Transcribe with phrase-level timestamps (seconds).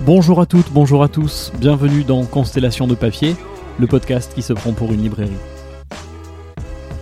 [0.00, 3.36] Bonjour à toutes, bonjour à tous, bienvenue dans Constellation de papier,
[3.78, 5.32] le podcast qui se prend pour une librairie.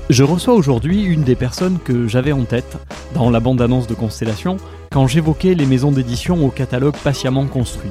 [0.09, 2.77] Je reçois aujourd'hui une des personnes que j'avais en tête
[3.15, 4.57] dans la bande-annonce de Constellation
[4.93, 7.91] quand j'évoquais les maisons d'édition au catalogue patiemment construit.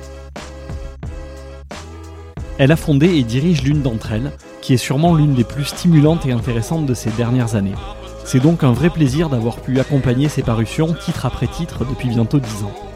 [2.57, 4.31] Elle a fondé et dirige l'une d'entre elles,
[4.61, 7.75] qui est sûrement l'une des plus stimulantes et intéressantes de ces dernières années.
[8.23, 12.39] C'est donc un vrai plaisir d'avoir pu accompagner ses parutions titre après titre depuis bientôt
[12.39, 12.90] 10 ans.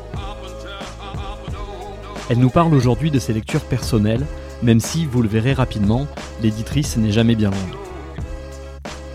[2.27, 4.25] Elle nous parle aujourd'hui de ses lectures personnelles,
[4.63, 6.07] même si, vous le verrez rapidement,
[6.41, 7.70] l'éditrice n'est jamais bien loin.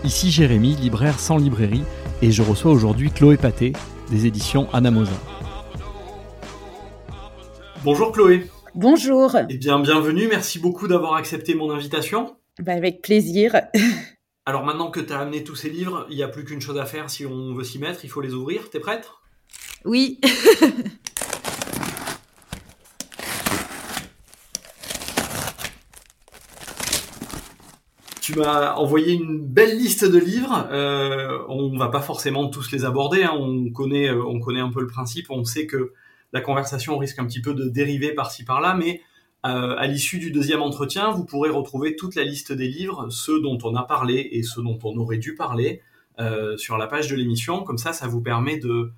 [0.05, 1.83] Ici Jérémy, libraire sans librairie,
[2.21, 3.73] et je reçois aujourd'hui Chloé Paté,
[4.09, 5.11] des éditions Anamosa.
[7.83, 8.49] Bonjour Chloé.
[8.75, 9.35] Bonjour.
[9.49, 12.37] Eh bien, bienvenue, merci beaucoup d'avoir accepté mon invitation.
[12.59, 13.59] Bah, avec plaisir.
[14.45, 16.77] Alors maintenant que tu as amené tous ces livres, il n'y a plus qu'une chose
[16.77, 18.69] à faire si on veut s'y mettre, il faut les ouvrir.
[18.69, 19.09] T'es prête?
[19.83, 20.21] Oui.
[28.21, 30.67] tu m'as envoyé une belle liste de livres.
[30.71, 33.23] Euh, on va pas forcément tous les aborder.
[33.23, 33.33] Hein.
[33.33, 35.31] On connaît, euh, on connaît un peu le principe.
[35.31, 35.91] On sait que
[36.31, 39.01] la conversation risque un petit peu de dériver par-ci par-là, mais
[39.45, 43.41] euh, à l'issue du deuxième entretien, vous pourrez retrouver toute la liste des livres, ceux
[43.41, 45.81] dont on a parlé et ceux dont on aurait dû parler,
[46.19, 47.63] euh, sur la page de l'émission.
[47.63, 48.91] Comme ça, ça vous permet de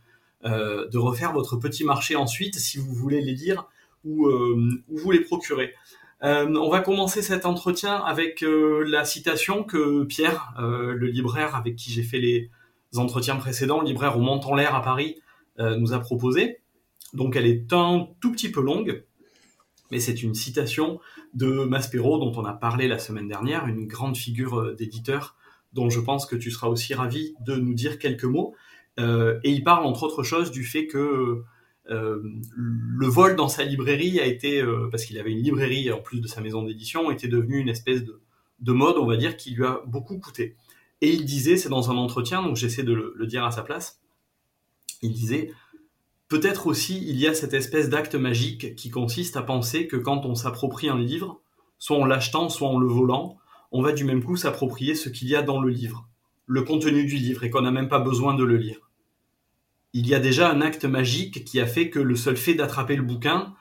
[0.45, 3.65] de refaire votre petit marché ensuite, si vous voulez les lire
[4.03, 5.73] ou, ou vous les procurer.
[6.23, 11.55] Euh, on va commencer cet entretien avec euh, la citation que Pierre, euh, le libraire
[11.55, 12.49] avec qui j'ai fait les
[12.95, 15.19] entretiens précédents, libraire au Montant-l'Air à Paris,
[15.59, 16.61] nous a proposé.
[17.13, 19.03] Donc elle est un tout petit peu longue,
[19.91, 20.99] mais c'est une citation
[21.35, 25.35] de Maspero dont on a parlé la semaine dernière, une grande figure d'éditeur
[25.71, 28.55] dont je pense que tu seras aussi ravi de nous dire quelques mots.
[28.97, 31.43] et il parle entre autres choses du fait que
[31.85, 36.21] le vol dans sa librairie a été, euh, parce qu'il avait une librairie en plus
[36.21, 38.21] de sa maison d'édition, était devenu une espèce de,
[38.59, 40.55] de, mode, on va dire, qui lui a beaucoup coûté.
[41.01, 43.63] Et il disait, c'est dans un entretien, donc j'essaie de le, le, dire à sa
[43.63, 43.99] place,
[45.01, 45.51] il disait,
[46.29, 50.25] peut-être aussi il y a cette espèce d'acte magique qui consiste à penser que quand
[50.25, 51.41] on s'approprie un livre,
[51.79, 53.37] soit en l'achetant, soit en le volant,
[53.71, 56.07] on va du même coup s'approprier ce qu'il y a dans le livre,
[56.45, 58.79] le contenu du livre, et qu'on n'a même pas besoin de le lire
[59.93, 62.95] il y a déjà un acte magique qui a fait que le seul fait d'attraper
[62.95, 63.53] le bouquin,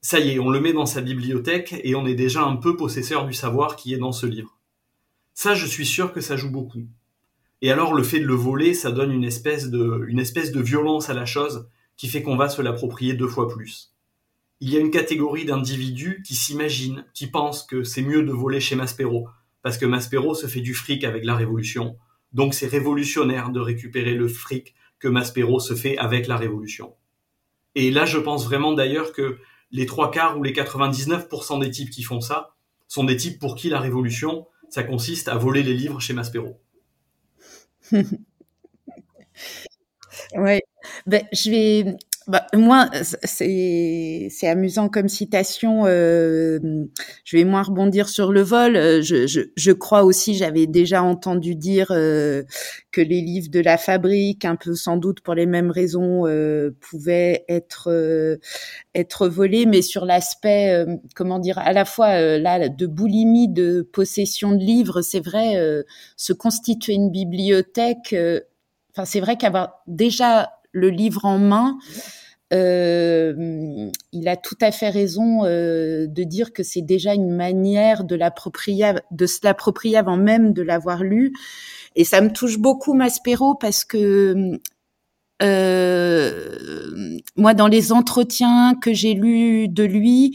[0.00, 2.76] ça y est, on le met dans sa bibliothèque et on est déjà un peu
[2.76, 4.58] possesseur du savoir qui est dans ce livre.
[5.34, 6.86] Ça, je suis sûr que ça joue beaucoup.
[7.60, 11.26] Et alors, le fait de le voler, ça donne une espèce de, violence à la
[11.26, 13.94] chose qui fait qu'on va se l'approprier deux fois plus.
[14.60, 18.60] Il y a une catégorie d'individus qui s'imaginent, qui pensent que c'est mieux de voler
[18.60, 19.28] chez Maspero,
[19.62, 21.96] parce que Maspero se fait du fric avec la révolution.
[22.32, 24.74] Donc c'est révolutionnaire de récupérer le fric
[25.08, 26.94] Maspero se fait avec la Révolution.
[27.74, 29.38] Et là, je pense vraiment d'ailleurs que
[29.70, 32.54] les trois quarts ou les 99% des types qui font ça
[32.86, 36.60] sont des types pour qui la Révolution, ça consiste à voler les livres chez Maspero.
[40.36, 40.62] ouais,
[41.06, 42.88] ben, je vais bah, moi,
[43.22, 45.84] c'est amusant comme citation.
[45.86, 46.58] Euh,
[47.24, 48.76] je vais moins rebondir sur le vol.
[48.76, 52.42] Euh, je, je, je crois aussi, j'avais déjà entendu dire euh,
[52.92, 56.70] que les livres de la fabrique, un peu sans doute pour les mêmes raisons, euh,
[56.80, 58.38] pouvaient être euh,
[58.94, 64.52] être volés, mais sur l'aspect, comment dire, à la fois là de boulimie de possession
[64.52, 65.56] de livres, c'est vrai,
[66.16, 68.14] se constituer une bibliothèque.
[68.92, 71.78] Enfin, c'est vrai qu'avoir déjà le livre en main,
[72.52, 78.04] euh, il a tout à fait raison euh, de dire que c'est déjà une manière
[78.04, 81.32] de l'approprier, de se l'approprier avant même de l'avoir lu.
[81.96, 84.58] Et ça me touche beaucoup Maspero parce que
[85.42, 90.34] euh, moi, dans les entretiens que j'ai lus de lui,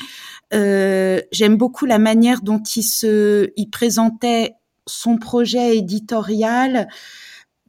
[0.54, 4.56] euh, j'aime beaucoup la manière dont il se, il présentait
[4.88, 6.88] son projet éditorial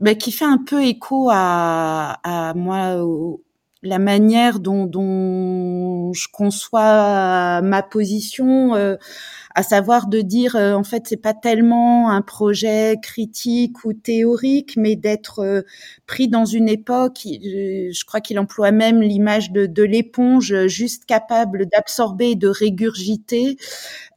[0.00, 3.42] bah, qui fait un peu écho à, à moi, au,
[3.82, 8.96] la manière dont, dont, je conçois ma position, euh,
[9.54, 14.76] à savoir de dire euh, en fait c'est pas tellement un projet critique ou théorique,
[14.76, 15.62] mais d'être euh,
[16.06, 17.20] pris dans une époque.
[17.24, 23.56] Je crois qu'il emploie même l'image de, de l'éponge, juste capable d'absorber, de régurgiter,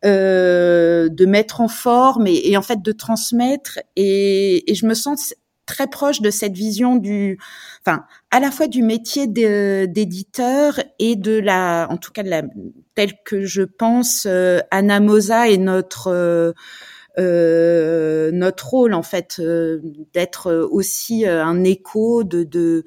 [0.03, 3.80] de mettre en forme et, et, en fait de transmettre.
[3.95, 5.33] Et, et je me sens
[5.65, 7.39] très proche de cette vision du,
[7.81, 12.44] enfin, à la fois du métier d'éditeur et de la, en tout cas de la,
[12.95, 16.54] tel que je pense, euh, Anna Mosa et notre euh,
[17.19, 19.39] euh, notre rôle en fait
[20.13, 22.86] d'être aussi un écho de, de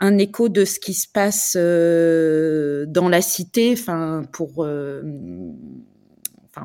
[0.00, 4.66] un écho de ce qui se passe dans la cité, enfin pour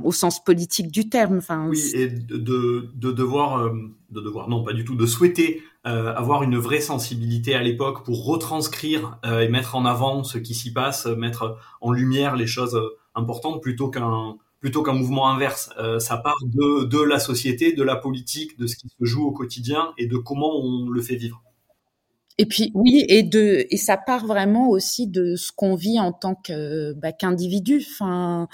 [0.03, 1.37] au sens politique du terme.
[1.37, 3.71] Enfin, oui, et de, de, devoir, euh,
[4.09, 8.05] de devoir, non, pas du tout, de souhaiter euh, avoir une vraie sensibilité à l'époque
[8.05, 12.47] pour retranscrire euh, et mettre en avant ce qui s'y passe, mettre en lumière les
[12.47, 12.79] choses
[13.15, 15.71] importantes plutôt qu'un plutôt qu'un mouvement inverse.
[15.97, 19.31] ça part de, de la société, de la politique, de ce qui se joue au
[19.31, 21.41] quotidien et de comment on le fait vivre.
[22.41, 26.11] Et puis oui, et de et ça part vraiment aussi de ce qu'on vit en
[26.11, 27.85] tant que bah, qu'individu.
[27.93, 28.47] Enfin,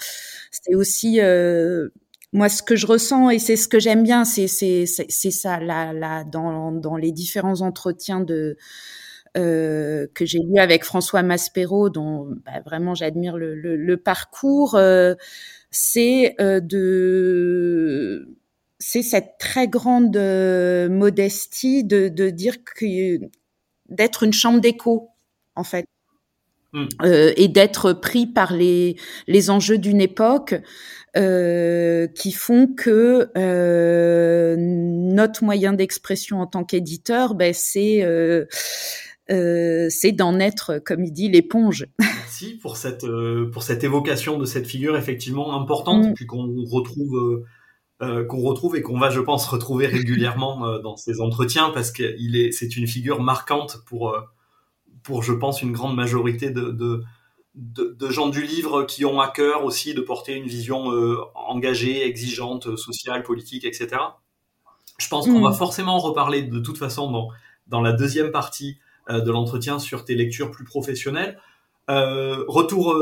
[0.50, 1.88] c'est aussi euh,
[2.34, 5.58] moi ce que je ressens et c'est ce que j'aime bien, c'est c'est c'est ça
[5.60, 8.56] là là dans dans les différents entretiens de
[9.36, 14.74] euh, que j'ai lu avec François Maspero, dont bah, vraiment j'admire le, le, le, parcours,
[14.76, 15.14] euh,
[15.70, 18.28] c'est euh, de
[18.78, 23.18] c'est cette très grande euh, modestie de, de dire que
[23.88, 25.10] d'être une chambre d'écho,
[25.54, 25.86] en fait.
[26.72, 26.84] Hmm.
[27.02, 28.96] Euh, et d'être pris par les,
[29.26, 30.54] les enjeux d'une époque
[31.16, 38.44] euh, qui font que euh, notre moyen d'expression en tant qu'éditeur, ben, c'est euh,
[39.30, 41.86] euh, c'est d'en être, comme il dit, l'éponge.
[41.98, 46.14] Merci pour cette euh, pour cette évocation de cette figure effectivement importante, mm.
[46.14, 47.44] puis qu'on retrouve
[48.00, 51.90] euh, qu'on retrouve et qu'on va, je pense, retrouver régulièrement euh, dans ces entretiens parce
[51.90, 54.20] qu'il est, c'est une figure marquante pour, euh,
[55.02, 57.02] pour, je pense, une grande majorité de, de,
[57.56, 60.92] de, de, gens du livre qui ont à cœur aussi de porter une vision
[61.34, 63.88] engagée, exigeante, sociale, politique, etc.
[64.98, 65.54] Je pense qu'on va mm.
[65.54, 67.30] forcément en reparler de toute façon dans,
[67.66, 68.78] dans la deuxième partie
[69.08, 71.36] de l'entretien sur tes lectures plus professionnelles.
[71.88, 72.94] retour,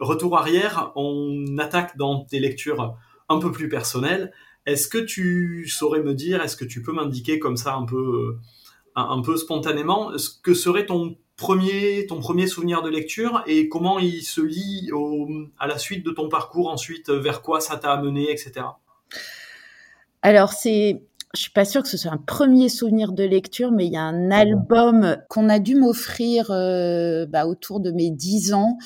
[0.00, 2.96] retour arrière, on attaque dans tes lectures
[3.28, 4.32] un peu plus personnel.
[4.66, 7.96] Est-ce que tu saurais me dire, est-ce que tu peux m'indiquer comme ça un peu,
[7.96, 8.38] euh,
[8.96, 13.98] un, peu spontanément, ce que serait ton premier, ton premier souvenir de lecture et comment
[13.98, 14.90] il se lie
[15.58, 18.66] à la suite de ton parcours ensuite, vers quoi ça t'a amené, etc.
[20.22, 21.02] Alors c'est
[21.38, 23.96] je suis pas sûre que ce soit un premier souvenir de lecture, mais il y
[23.96, 28.76] a un album qu'on a dû m'offrir euh, bah, autour de mes dix ans,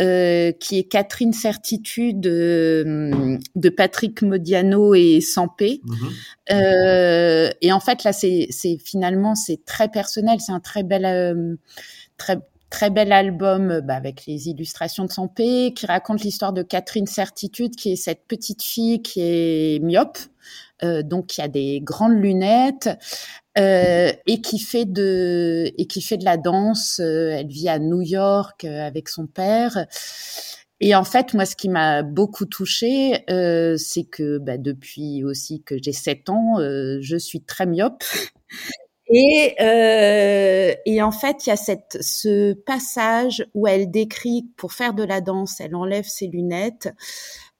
[0.00, 5.82] euh, qui est Catherine Certitude euh, de Patrick Modiano et Sampé.
[6.50, 8.48] Euh, et en fait, là, c'est
[8.84, 11.54] finalement c'est très personnel, c'est un très bel, euh,
[12.18, 17.06] très très bel album bah, avec les illustrations de Sampé, qui raconte l'histoire de Catherine
[17.06, 20.18] Certitude, qui est cette petite fille qui est myope
[20.82, 22.88] donc il y a des grandes lunettes
[23.56, 27.00] euh, et qui fait de et qui fait de la danse.
[27.00, 29.86] Euh, elle vit à New York avec son père.
[30.80, 35.76] Et en fait, moi, ce qui m'a beaucoup touchée, c'est que bah, depuis aussi que
[35.82, 38.02] j'ai 7 ans, je suis très myope.
[39.06, 44.72] Et, euh, et en fait, il y a cette, ce passage où elle décrit, pour
[44.72, 46.88] faire de la danse, elle enlève ses lunettes,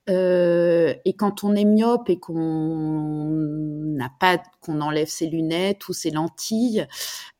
[0.09, 5.93] euh, et quand on est myope et qu'on n'a pas, qu'on enlève ses lunettes ou
[5.93, 6.85] ses lentilles,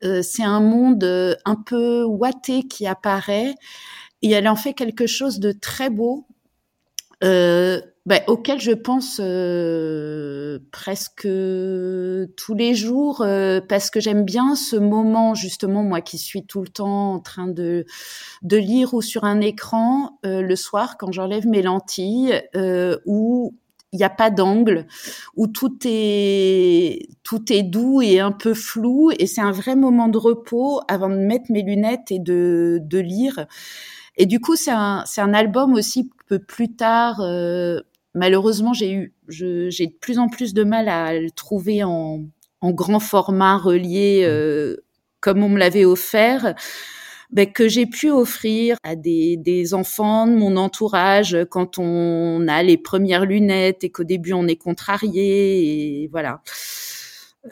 [0.04, 3.54] euh, c'est un monde euh, un peu ouaté qui apparaît
[4.22, 6.26] et elle en fait quelque chose de très beau.
[8.06, 14.76] Bah, auquel je pense euh, presque tous les jours euh, parce que j'aime bien ce
[14.76, 17.84] moment justement moi qui suis tout le temps en train de
[18.42, 22.40] de lire ou sur un écran euh, le soir quand j'enlève mes lentilles
[23.06, 23.54] où
[23.92, 24.86] il n'y a pas d'angle,
[25.36, 30.08] où tout est tout est doux et un peu flou et c'est un vrai moment
[30.08, 33.46] de repos avant de mettre mes lunettes et de de lire.
[34.16, 37.80] Et du coup, c'est un, c'est un album aussi peu plus tard, euh,
[38.16, 42.24] malheureusement, j'ai eu, j'ai de plus en plus de mal à le trouver en,
[42.60, 44.76] en grand format relié euh,
[45.20, 46.54] comme on me l'avait offert.
[47.32, 52.62] Ben, que j'ai pu offrir à des, des enfants de mon entourage quand on a
[52.62, 56.40] les premières lunettes et qu'au début on est contrarié et voilà.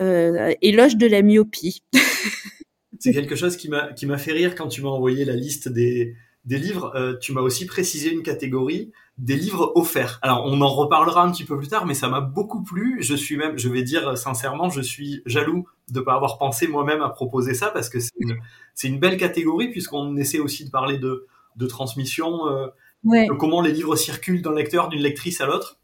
[0.01, 1.83] Euh, éloge de la myopie.
[3.01, 5.69] C'est quelque chose qui m'a qui m'a fait rire quand tu m'as envoyé la liste
[5.69, 6.93] des des livres.
[6.95, 10.19] Euh, tu m'as aussi précisé une catégorie des livres offerts.
[10.23, 12.99] Alors, on en reparlera un petit peu plus tard, mais ça m'a beaucoup plu.
[13.01, 17.01] Je suis même, je vais dire sincèrement, je suis jaloux de pas avoir pensé moi-même
[17.01, 21.27] à proposer ça parce que c'est une, belle catégorie puisqu'on essaie aussi de parler de,
[21.57, 22.67] de transmission, euh,
[23.05, 25.79] de comment les livres circulent d'un lecteur, d'une lectrice à l'autre.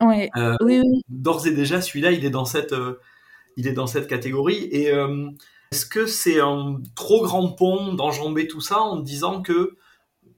[0.00, 0.30] Ouais.
[0.36, 1.02] Euh, oui, oui.
[1.08, 2.74] D'ores et déjà, celui-là, il est dans cette,
[3.56, 4.64] il est dans cette catégorie.
[4.72, 4.90] Et
[5.70, 9.76] est-ce que c'est un trop grand pont d'enjamber tout ça en disant que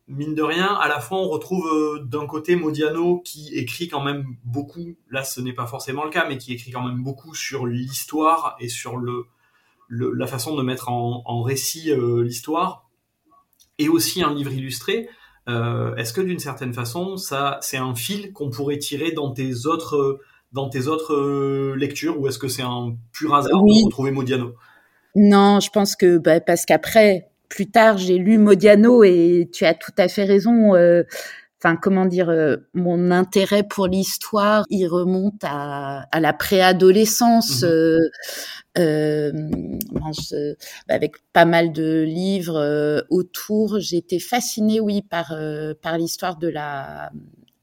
[0.08, 4.02] mine de rien, à la fois on retrouve euh, d'un côté Modiano qui écrit quand
[4.02, 7.34] même beaucoup, là ce n'est pas forcément le cas, mais qui écrit quand même beaucoup
[7.34, 9.26] sur l'histoire et sur le
[9.90, 11.92] la façon de mettre en, récit
[12.24, 12.88] l'histoire,
[13.78, 15.08] et aussi un livre illustré.
[15.46, 20.20] Est-ce que d'une certaine façon, ça, c'est un fil qu'on pourrait tirer dans tes autres,
[20.52, 24.54] dans tes autres lectures, ou est-ce que c'est un pur hasard de retrouver Modiano?
[25.14, 29.74] Non, je pense que bah, parce qu'après, plus tard, j'ai lu Modiano et tu as
[29.74, 30.74] tout à fait raison.
[30.74, 31.04] Euh,
[31.60, 37.62] enfin, comment dire, euh, mon intérêt pour l'histoire, il remonte à, à la préadolescence.
[37.62, 37.66] Mmh
[38.76, 39.30] euh,
[40.32, 40.54] euh,
[40.88, 45.32] avec pas mal de livres autour, j'étais fascinée, oui, par
[45.80, 47.12] par l'histoire de la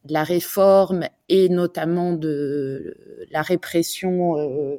[0.06, 2.96] de la réforme et notamment de
[3.32, 4.78] la répression euh,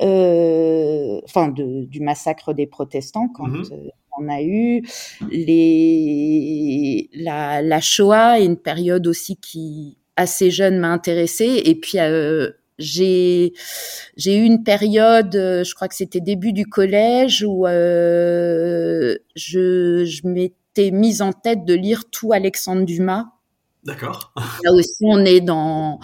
[0.00, 3.88] enfin de, du massacre des protestants quand mmh euh,
[4.18, 4.82] on a eu
[5.30, 11.62] les la, la Shoah est une période aussi qui assez jeune m'a intéressée.
[11.64, 13.52] Et puis euh, j'ai
[14.16, 20.26] j'ai eu une période, je crois que c'était début du collège où euh, je, je
[20.26, 23.26] m'étais mise en tête de lire tout Alexandre Dumas
[23.86, 24.32] D'accord.
[24.64, 26.00] Là aussi, on est dans,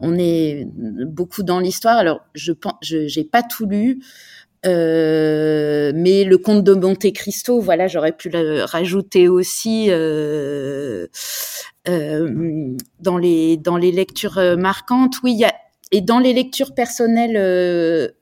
[0.00, 1.98] on est beaucoup dans l'histoire.
[1.98, 4.00] Alors, je pense, j'ai pas tout lu,
[4.64, 11.06] euh, mais le conte de Monte Cristo, voilà, j'aurais pu le rajouter aussi euh,
[11.86, 15.16] euh, dans les dans les lectures marquantes.
[15.22, 15.46] Oui, y
[15.90, 18.12] et dans les lectures personnelles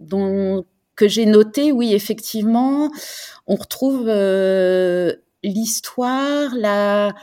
[0.00, 0.64] dont
[0.96, 2.90] que j'ai notées, oui, effectivement,
[3.46, 4.06] on retrouve
[5.42, 7.14] l'histoire, la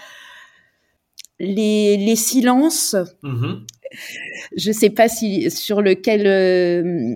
[1.39, 2.95] les, les silences.
[3.23, 3.59] Mm-hmm.
[4.55, 7.15] Je sais pas si sur lequel euh,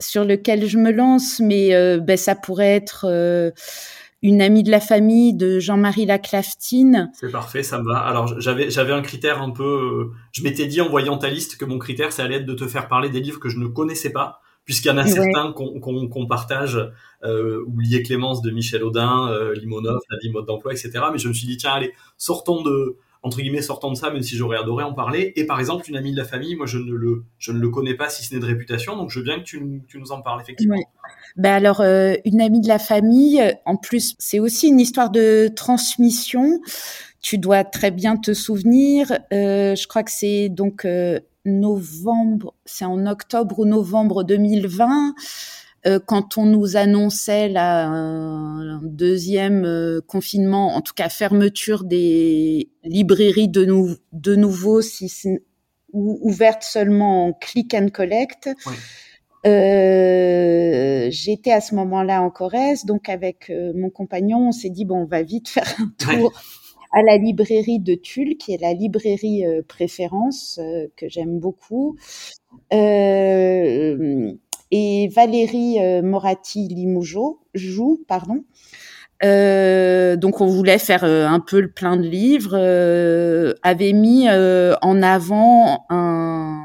[0.00, 3.50] sur lequel je me lance, mais euh, ben, ça pourrait être euh,
[4.22, 7.10] une amie de la famille de Jean-Marie Laclaftine.
[7.14, 7.98] C'est parfait, ça me va.
[7.98, 10.10] Alors j'avais j'avais un critère un peu.
[10.32, 12.66] je m'étais dit en voyant ta liste que mon critère, c'est allait être de te
[12.66, 16.26] faire parler des livres que je ne connaissais pas puisqu'il y en a certains qu'on
[16.28, 16.78] partage,
[17.24, 20.92] euh, Oublier Clémence de Michel Audin, Limonov, la vie mode d'emploi, etc.
[21.10, 24.22] Mais je me suis dit, tiens, allez, sortons de, entre guillemets sortant de ça, même
[24.22, 25.32] si j'aurais adoré en parler.
[25.36, 27.68] Et par exemple, une amie de la famille, moi je ne le, je ne le
[27.68, 30.12] connais pas si ce n'est de réputation, donc je veux bien que tu, tu nous
[30.12, 30.76] en parles effectivement.
[31.36, 35.48] Ben alors, euh, une amie de la famille, en plus, c'est aussi une histoire de
[35.54, 36.60] transmission.
[37.20, 39.12] Tu dois très bien te souvenir.
[39.32, 45.14] Euh, je crois que c'est donc euh, novembre, c'est en octobre ou novembre 2020.
[45.86, 52.68] Euh, quand on nous annonçait la, un deuxième euh, confinement, en tout cas fermeture des
[52.84, 55.10] librairies de, nou de nouveau, si
[55.92, 58.50] ou, ouvertes seulement en click and collect.
[59.46, 64.84] Euh, J'étais à ce moment-là en Corrèze, donc avec euh, mon compagnon, on s'est dit
[64.84, 66.30] bon, on va vite faire un tour
[66.92, 70.60] à la librairie de Tulle, qui est la librairie préférence
[70.96, 71.96] que j'aime beaucoup.
[72.72, 74.34] Euh,
[74.70, 78.44] et Valérie euh, Moratti Limoujo joue, pardon.
[79.22, 84.28] Euh, donc on voulait faire euh, un peu le plein de livres, euh, avait mis
[84.30, 86.64] en avant un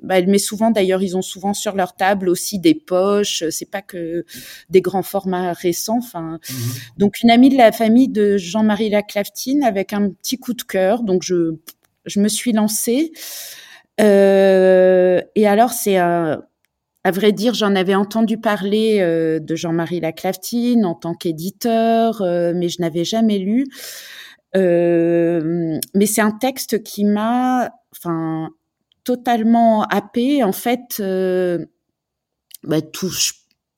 [0.00, 3.70] bah, elle met souvent d'ailleurs ils ont souvent sur leur table aussi des poches c'est
[3.70, 4.24] pas que
[4.68, 6.40] des grands formats récents enfin.
[6.50, 6.54] Mmh
[6.98, 11.02] donc une amie de la famille de Jean-Marie Laclaftine avec un petit coup de cœur
[11.02, 11.56] donc je
[12.04, 13.12] je me suis lancée.
[13.98, 16.42] Et alors c'est un
[17.04, 22.52] à vrai dire, j'en avais entendu parler euh, de Jean-Marie Laclaftine en tant qu'éditeur, euh,
[22.54, 23.66] mais je n'avais jamais lu.
[24.54, 28.50] Euh, mais c'est un texte qui m'a, enfin,
[29.02, 30.44] totalement happé.
[30.44, 31.02] En fait,
[32.62, 33.10] bah, tout,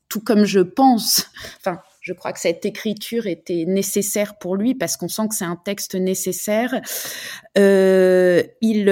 [0.09, 1.31] tout comme je pense.
[1.59, 5.47] Enfin, je crois que cette écriture était nécessaire pour lui parce qu'on sent que c'est
[5.47, 6.78] un texte nécessaire.
[7.57, 8.90] il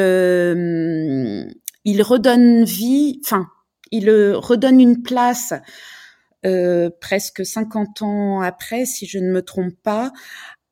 [1.85, 3.21] il redonne vie.
[3.25, 3.47] Enfin
[3.93, 5.55] il redonne une place
[6.45, 10.11] euh, presque 50 ans après, si je ne me trompe pas,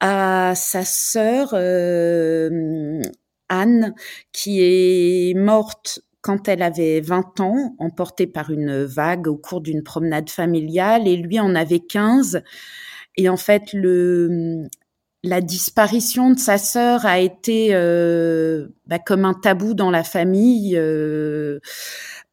[0.00, 3.00] à sa sœur euh,
[3.48, 3.94] Anne,
[4.32, 9.82] qui est morte quand elle avait 20 ans, emportée par une vague au cours d'une
[9.82, 12.42] promenade familiale, et lui en avait 15.
[13.16, 14.66] Et en fait, le,
[15.22, 20.76] la disparition de sa sœur a été euh, bah, comme un tabou dans la famille.
[20.76, 21.60] Euh,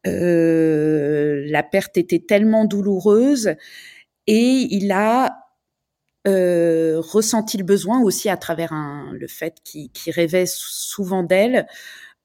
[0.08, 3.54] euh, la perte était tellement douloureuse
[4.26, 5.36] et il a
[6.26, 11.66] euh, ressenti le besoin aussi à travers un, le fait qu'il rêvait souvent d'elle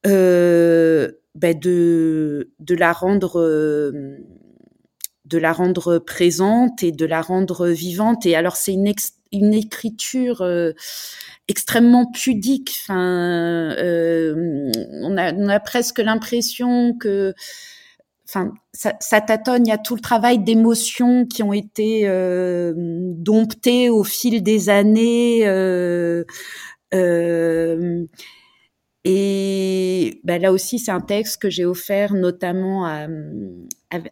[0.06, 3.40] euh, ben de, de la rendre
[5.24, 8.26] de la rendre présente et de la rendre vivante.
[8.26, 8.92] Et alors c'est une,
[9.32, 10.46] une écriture
[11.48, 12.74] extrêmement pudique.
[12.82, 17.34] Enfin on a, on a presque l'impression que
[18.34, 19.66] enfin, ça, ça, tâtonne.
[19.66, 24.68] Il y a tout le travail d'émotions qui ont été euh, domptées au fil des
[24.68, 25.46] années.
[25.46, 26.24] Euh,
[26.94, 28.04] euh,
[29.04, 33.06] et ben là aussi, c'est un texte que j'ai offert notamment à,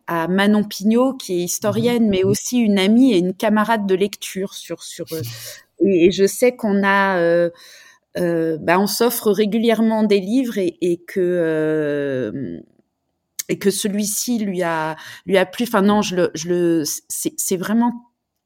[0.07, 4.55] à, Manon Pignot, qui est historienne, mais aussi une amie et une camarade de lecture
[4.55, 5.07] sur sur.
[5.81, 7.50] Et, je sais qu'on a
[8.19, 12.61] euh, ben on s'offre régulièrement des livres et, et que euh,
[13.52, 15.64] et que celui-ci lui a lui a plu.
[15.68, 17.92] Enfin non, je le je le c'est vraiment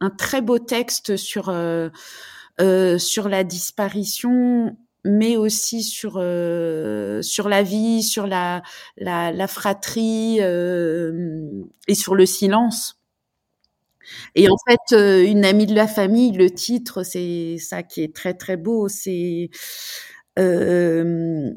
[0.00, 1.88] un très beau texte sur euh,
[2.60, 8.62] euh, sur la disparition mais aussi sur euh, sur la vie, sur la
[8.96, 11.40] la, la fratrie euh,
[11.88, 12.98] et sur le silence.
[14.34, 18.14] Et en fait, euh, une amie de la famille, le titre, c'est ça qui est
[18.14, 18.88] très très beau.
[18.88, 19.50] C'est
[20.38, 21.52] euh,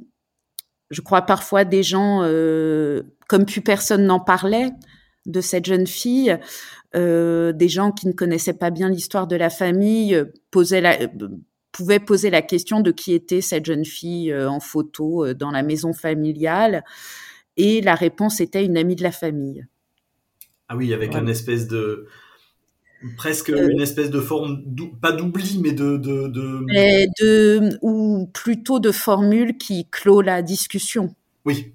[0.89, 4.72] je crois parfois des gens, euh, comme plus personne n'en parlait
[5.25, 6.38] de cette jeune fille,
[6.96, 10.98] euh, des gens qui ne connaissaient pas bien l'histoire de la famille euh, posaient la,
[11.72, 15.93] pouvaient poser la question de qui était cette jeune fille en photo dans la maison
[15.93, 16.84] familiale,
[17.58, 19.67] et la réponse était une amie de la famille.
[20.67, 22.08] Ah oui, avec une espèce de
[23.18, 24.63] presque une espèce de forme
[25.01, 27.08] pas d'oubli mais de de, de...
[27.20, 31.15] de ou plutôt de formule qui clôt la discussion.
[31.46, 31.74] Oui.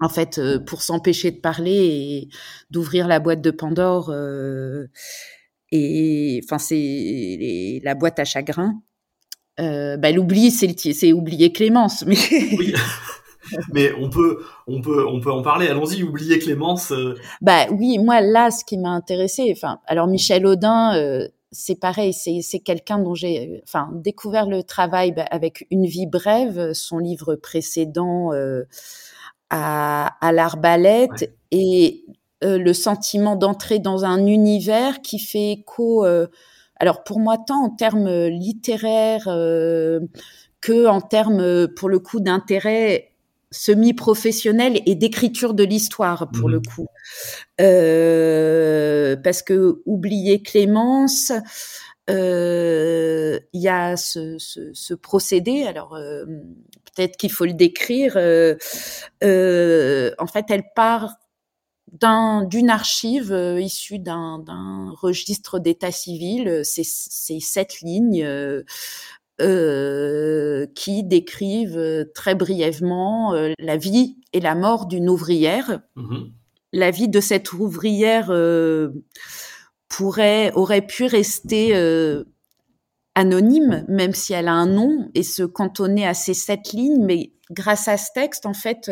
[0.00, 2.28] En fait euh, pour s'empêcher de parler et
[2.70, 4.86] d'ouvrir la boîte de Pandore euh,
[5.72, 8.80] et enfin c'est la boîte à chagrin.
[9.58, 12.18] Euh, bah, l'oubli c'est c'est oublier Clémence mais
[12.58, 12.74] oui.
[13.72, 15.68] mais on peut, on peut, on peut en parler.
[15.68, 16.92] Allons-y, oubliez Clémence.
[16.92, 17.14] Euh.
[17.40, 22.12] Bah oui, moi là, ce qui m'a intéressé, enfin, alors Michel Audin, euh, c'est pareil,
[22.12, 27.36] c'est, quelqu'un dont j'ai, enfin, découvert le travail bah, avec Une vie brève, son livre
[27.36, 28.64] précédent euh,
[29.50, 32.04] à, à l'arbalète, et
[32.42, 36.04] le sentiment d'entrer dans un univers qui fait écho.
[36.78, 43.15] alors pour moi, tant en termes littéraires que en termes, pour le coup, d'intérêt
[43.50, 46.66] semi-professionnel et d'écriture de l'histoire pour le mmh.
[46.66, 46.86] coup.
[47.60, 51.32] Euh, parce que oublier Clémence,
[52.10, 55.64] euh, il y a ce, ce, ce procédé.
[55.64, 56.24] Alors euh,
[56.94, 58.14] peut-être qu'il faut le décrire.
[58.16, 58.56] Euh,
[59.22, 61.14] euh, en fait, elle part
[61.92, 66.62] d'un d'une archive issue d'un registre d'état civil.
[66.64, 68.62] C'est sept lignes euh,
[69.38, 75.80] qui décrivent euh, très brièvement euh, la vie et la mort d'une ouvrière.
[75.96, 76.26] Mmh
[76.72, 78.30] la vie de cette ouvrière
[79.88, 81.74] pourrait aurait pu rester
[83.14, 87.02] anonyme, même si elle a un nom, et se cantonner à ces sept lignes.
[87.02, 88.90] Mais grâce à ce texte, en fait,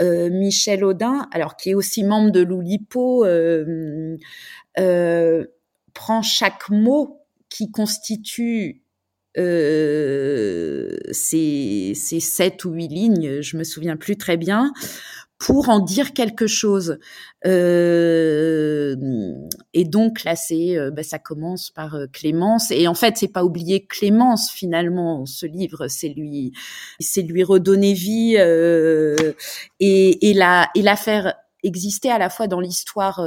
[0.00, 3.24] Michel Audin, alors qui est aussi membre de l'Oulipo,
[5.94, 8.82] prend chaque mot qui constitue
[9.38, 14.72] euh, ces, ces sept ou huit lignes, je me souviens plus très bien,
[15.38, 16.98] pour en dire quelque chose.
[17.44, 18.96] Euh,
[19.74, 22.70] et donc là, c'est, bah, ça commence par euh, Clémence.
[22.70, 25.26] Et en fait, c'est pas oublier Clémence finalement.
[25.26, 26.52] Ce livre, c'est lui,
[27.00, 29.16] c'est lui redonner vie euh,
[29.80, 33.20] et, et la et la faire exister à la fois dans l'histoire,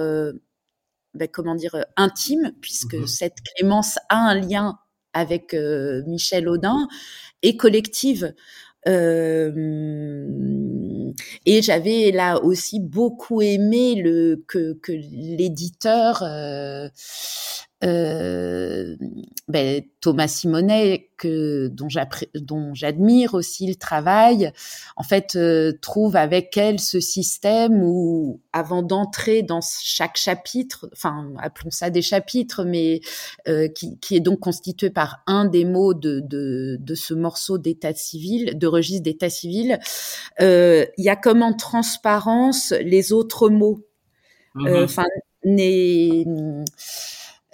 [1.13, 4.79] bah, comment dire, intime, puisque mmh cette Clémence a un lien
[5.13, 6.87] avec euh, Michel Audin
[7.41, 8.33] et collective.
[8.87, 9.51] Euh,
[11.45, 16.87] et j'avais là aussi beaucoup aimé le que, que l'éditeur euh,
[17.81, 18.97] euh,
[19.47, 24.51] ben, Thomas Simonet, que, dont j'admire aussi le travail,
[24.97, 31.31] en fait, euh, trouve avec elle ce système où, avant d'entrer dans chaque chapitre, enfin,
[31.39, 32.99] appelons ça des chapitres, mais
[33.47, 37.57] euh, qui, qui, est donc constitué par un des mots de, de, de ce morceau
[37.57, 39.79] d'état civil, de registre d'état civil,
[40.41, 43.85] euh, il y a comme en transparence les autres mots.
[44.55, 44.83] Mm-hmm.
[44.83, 45.05] Enfin,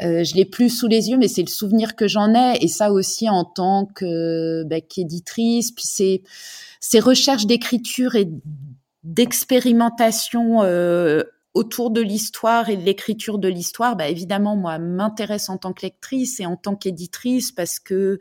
[0.02, 2.68] euh, je l'ai plus sous les yeux, mais c'est le souvenir que j'en ai, et
[2.68, 5.72] ça aussi en tant que bah, qu'éditrice.
[5.72, 6.22] Puis c'est
[6.80, 8.30] ces recherches d'écriture et
[9.04, 15.58] d'expérimentation euh, autour de l'histoire et de l'écriture de l'histoire, bah, évidemment, moi, m'intéresse en
[15.58, 18.20] tant que lectrice et en tant qu'éditrice parce que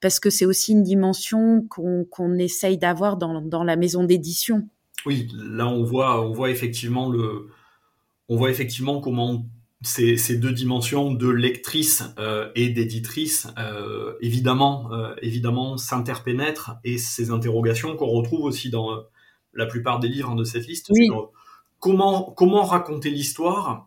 [0.00, 4.68] parce que c'est aussi une dimension qu'on qu'on essaye d'avoir dans, dans la maison d'édition.
[5.04, 7.48] Oui, là on voit on voit effectivement le
[8.28, 9.44] on voit effectivement comment
[9.82, 16.98] ces, ces, deux dimensions de lectrice euh, et d'éditrice, euh, évidemment, euh, évidemment, s'interpénètrent et
[16.98, 19.04] ces interrogations qu'on retrouve aussi dans
[19.54, 20.90] la plupart des livres de cette liste.
[20.90, 21.08] Oui.
[21.78, 23.86] comment comment raconter l'histoire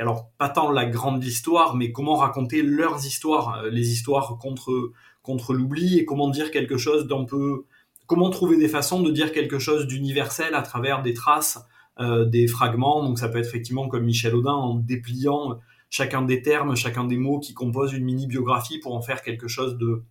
[0.00, 4.92] alors pas tant la grande histoire mais comment raconter leurs histoires les histoires contre
[5.22, 7.66] contre l'oubli et comment dire quelque chose d'un peu
[8.06, 11.58] comment trouver des façons de dire quelque chose d'universel à travers des traces
[11.98, 13.02] des fragments.
[13.02, 17.16] Donc ça peut être effectivement comme Michel Audin en dépliant chacun des termes chacun des
[17.16, 20.02] mots qui composent une mini biographie pour en faire quelque chose de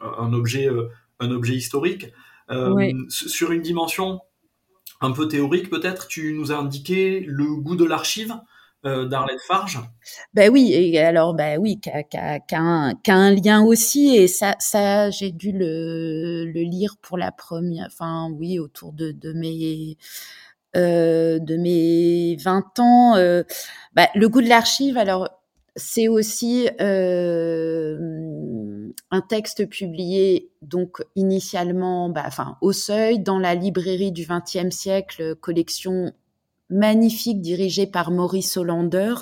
[0.00, 0.88] un objet euh,
[1.20, 2.12] un objet historique.
[2.50, 4.20] Euh, sur une dimension
[5.00, 8.34] un peu théorique peut-être, tu nous as indiqué le goût de l'archive
[8.84, 9.78] euh, d'Arlette Farge.
[10.34, 15.30] Ben oui, et alors ben oui, qui a, un, lien aussi, et ça, ça j'ai
[15.30, 19.96] dû le, lire pour la première, enfin oui, autour de, de mes
[20.76, 23.16] euh, de mes 20 ans.
[23.16, 23.42] Euh,
[23.94, 25.28] ben, le goût de l'archive, alors
[25.76, 27.96] c'est aussi euh,
[29.10, 35.34] un texte publié donc initialement, bah, enfin au Seuil, dans la librairie du XXe siècle,
[35.36, 36.12] collection
[36.70, 39.14] magnifique dirigée par Maurice Hollander,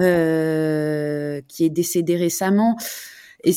[0.00, 2.76] euh, qui est décédé récemment.
[3.44, 3.52] Et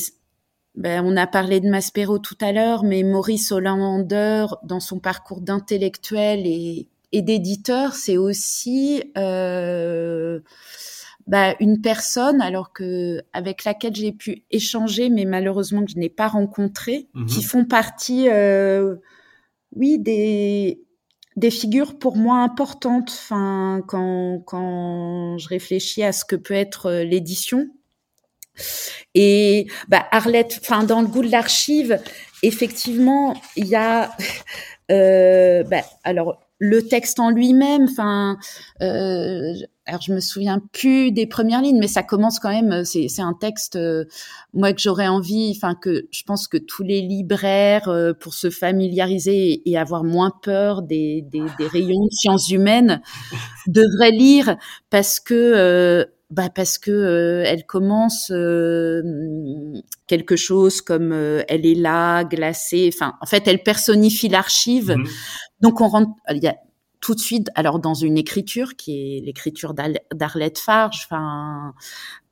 [0.77, 5.41] ben, on a parlé de Maspero tout à l'heure, mais Maurice Hollander, dans son parcours
[5.41, 10.41] d'intellectuel et, et d'éditeur, c'est aussi euh,
[11.27, 16.09] bah, une personne, alors que avec laquelle j'ai pu échanger, mais malheureusement que je n'ai
[16.09, 17.25] pas rencontré, mhm.
[17.25, 18.97] qui font partie, euh,
[19.75, 20.81] oui, des
[21.37, 23.09] des figures pour moi importantes.
[23.11, 27.69] Enfin, quand quand je réfléchis à ce que peut être euh, l'édition.
[29.13, 31.99] Et bah, Arlette, enfin dans le goût de l'archive,
[32.43, 34.11] effectivement, il y a
[34.91, 38.37] euh, bah, alors le texte en lui-même, enfin,
[38.81, 39.53] euh,
[39.85, 42.85] alors je me souviens plus des premières lignes, mais ça commence quand même.
[42.85, 44.05] C'est, c'est un texte, euh,
[44.53, 48.49] moi que j'aurais envie, enfin que je pense que tous les libraires, euh, pour se
[48.49, 53.01] familiariser et, avoir moins peur des, des, des, rayons de sciences humaines,
[53.67, 54.57] devraient lire
[54.89, 56.07] parce que.
[56.35, 58.27] Euh, bah parce que elle commence
[60.07, 62.91] quelque chose comme elle est là, glacée.
[62.93, 64.91] Enfin, en fait, elle personnifie l'archive.
[64.91, 65.07] Mmh.
[65.61, 66.11] Donc on rentre.
[66.29, 66.55] Il y a
[66.99, 69.73] tout de suite, alors dans une écriture qui est l'écriture
[70.13, 71.73] d'Arlette Farge, enfin,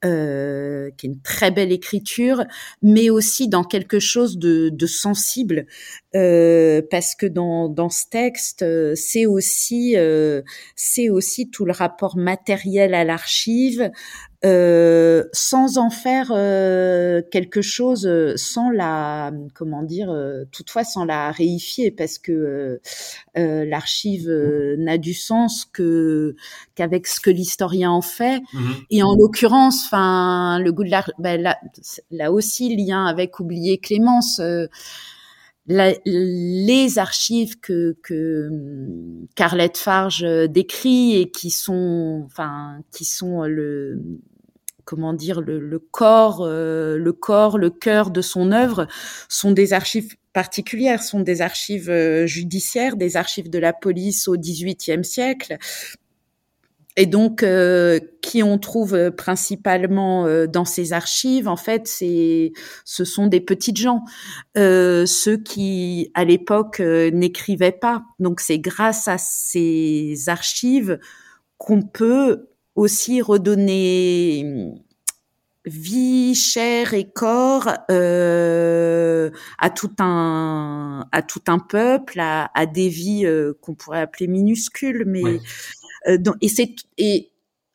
[0.06, 2.44] euh, qui est une très belle écriture,
[2.82, 5.66] mais aussi dans quelque chose de, de sensible,
[6.16, 10.42] euh, parce que dans, dans ce texte, euh, c'est aussi, euh,
[10.76, 13.92] c'est aussi tout le rapport matériel à l'archive,
[14.46, 21.06] euh, sans en faire euh, quelque chose, euh, sans la, comment dire, euh, toutefois sans
[21.06, 22.80] la réifier, parce que
[23.36, 24.30] l'archive
[24.78, 26.36] n'a du sens que
[26.76, 28.42] qu'avec ce que l'historien en fait.
[28.54, 31.58] Mmh Et en l'occurrence, enfin, le goût de l'art, ben, là,
[32.12, 34.42] là, aussi lien avec oublier Clémence.
[35.66, 38.50] La, les archives que, que
[39.36, 44.02] Carlette Farge décrit et qui sont, enfin, qui sont le,
[44.86, 48.88] comment dire le, corps, euh, le corps, le cœur de son œuvre
[49.30, 54.36] sont des archives particulières, sont des archives euh, judiciaires, des archives de la police au
[54.36, 55.58] XVIIIe siècle.
[56.96, 62.52] Et donc, euh, qui on trouve principalement dans ces archives, en fait, c'est,
[62.86, 64.04] ce sont des petites gens,
[64.56, 68.04] ceux qui, à l'époque, n'écrivaient pas.
[68.20, 71.00] Donc, c'est grâce à ces archives
[71.58, 74.76] qu'on peut aussi redonner hum,
[75.66, 82.90] vie, chair et corps euh, à tout un à tout un peuple, à, à des
[82.90, 85.40] vies euh, qu'on pourrait appeler minuscules, mais
[86.08, 87.30] euh, et c'est et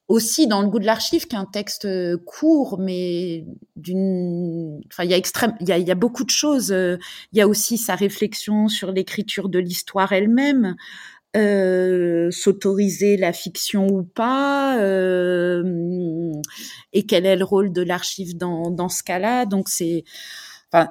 [0.08, 1.86] aussi dans le goût de l'archive, qui est un texte
[2.24, 3.44] court, mais
[3.76, 6.70] d'une, enfin, il y a extrême, il y a, il y a beaucoup de choses.
[6.70, 10.76] Il y a aussi sa réflexion sur l'écriture de l'histoire elle-même.
[11.36, 16.32] Euh, s'autoriser la fiction ou pas, euh,
[16.94, 19.44] et quel est le rôle de l'archive dans, dans ce cas-là.
[19.44, 20.04] Donc c'est,
[20.72, 20.88] enfin,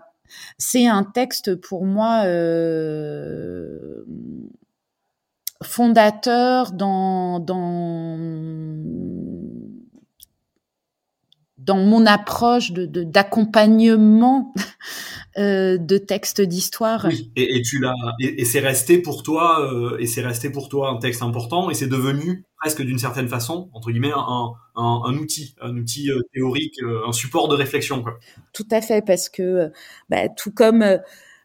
[0.59, 4.05] c'est un texte pour moi euh,
[5.63, 8.17] fondateur dans, dans
[11.67, 14.53] dans mon approche de d'accompagnement
[15.37, 17.05] euh, de textes d'histoire.
[17.07, 20.69] Oui, et, et, tu l'as et, c'est resté pour toi euh, et c'est resté pour
[20.69, 25.01] toi un texte important et c'est devenu presque d'une certaine façon entre guillemets un, un,
[25.05, 28.17] un outil, un outil euh, théorique, euh, un support de réflexion quoi.
[28.53, 29.69] Tout à fait parce que
[30.09, 30.83] bah, tout comme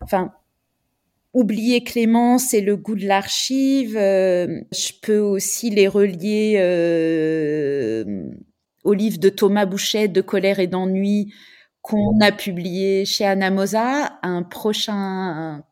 [0.00, 0.32] enfin
[1.34, 6.58] oublier Clémence et le goût de l'archive, je peux aussi les relier
[8.84, 11.32] au livre de Thomas Bouchet, De colère et d'ennui,
[11.82, 15.64] qu'on a publié chez Anamosa, un prochain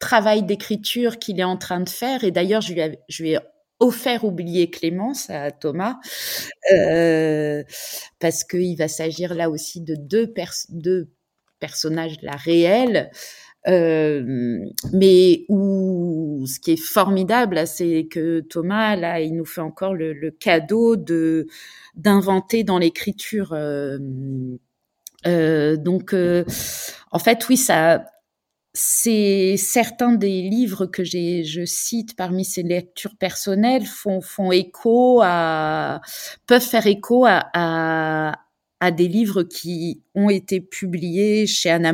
[0.00, 2.24] travail d'écriture qu'il est en train de faire.
[2.24, 3.38] Et d'ailleurs, je lui, ai,
[3.78, 5.98] offert oublier Clémence à Thomas,
[6.72, 7.64] euh,
[8.18, 10.32] parce qu'il va s'agir là aussi de deux
[11.60, 13.10] personnages là réels.
[13.68, 14.58] Euh,
[14.92, 20.12] mais où ce qui est formidable, c'est que Thomas, là, il nous fait encore le,
[20.14, 21.46] le cadeau de
[21.94, 23.52] d'inventer dans l'écriture.
[23.52, 23.98] Euh,
[25.26, 26.44] euh, donc, euh,
[27.12, 28.04] en fait, oui, ça,
[28.72, 36.00] c'est certains des livres que je cite parmi ces lectures personnelles font, font écho à,
[36.46, 38.38] peuvent faire écho à, à,
[38.80, 41.92] à des livres qui ont été publiés chez Anna.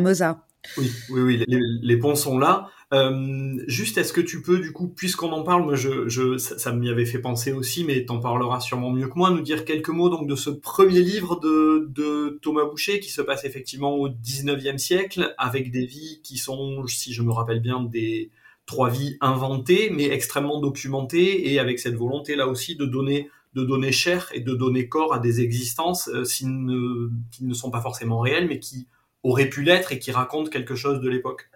[0.77, 2.71] Oui, oui, oui, les, les ponts sont là.
[2.95, 6.73] Euh, juste, est-ce que tu peux, du coup, puisqu'on en parle, je, je, ça, ça
[6.73, 9.89] m'y avait fait penser aussi, mais t'en parleras sûrement mieux que moi, nous dire quelques
[9.89, 14.09] mots donc de ce premier livre de, de Thomas Boucher qui se passe effectivement au
[14.09, 18.31] 19e siècle, avec des vies qui sont, si je me rappelle bien, des
[18.67, 23.65] trois vies inventées, mais extrêmement documentées, et avec cette volonté là aussi de donner de
[23.65, 27.81] donner chair et de donner corps à des existences euh, ne, qui ne sont pas
[27.81, 28.87] forcément réelles, mais qui
[29.29, 31.49] auraient pu l'être et qui racontent quelque chose de l'époque.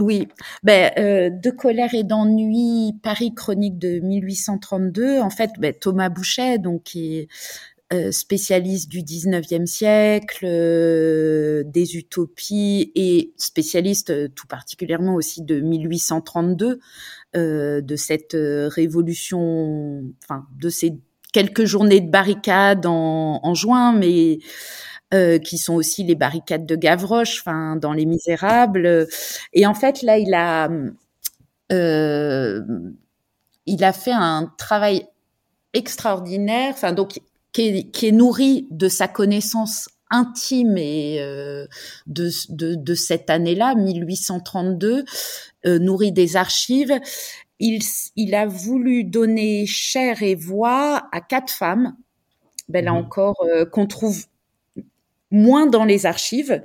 [0.00, 0.26] Oui,
[0.64, 5.20] ben, euh, de colère et d'ennui, Paris chronique de 1832.
[5.20, 7.28] En fait, ben, Thomas Boucher, donc qui est
[7.92, 16.80] euh, spécialiste du 19e siècle, euh, des utopies et spécialiste tout particulièrement aussi de 1832,
[17.36, 20.94] euh, de cette révolution, enfin de ces
[21.32, 24.38] quelques journées de barricades en, en juin, mais
[25.14, 29.06] euh, qui sont aussi les barricades de Gavroche, enfin dans Les Misérables.
[29.52, 30.68] Et en fait, là, il a,
[31.72, 32.60] euh,
[33.66, 35.06] il a fait un travail
[35.72, 37.20] extraordinaire, enfin donc
[37.52, 41.66] qui est, qui est, nourri de sa connaissance intime et euh,
[42.06, 45.04] de, de, de, cette année-là, 1832,
[45.66, 46.92] euh, nourri des archives.
[47.58, 47.80] Il,
[48.16, 51.96] il a voulu donner chair et voix à quatre femmes,
[52.68, 52.96] ben là mmh.
[52.96, 54.24] encore, euh, qu'on trouve
[55.34, 56.62] moins dans les archives,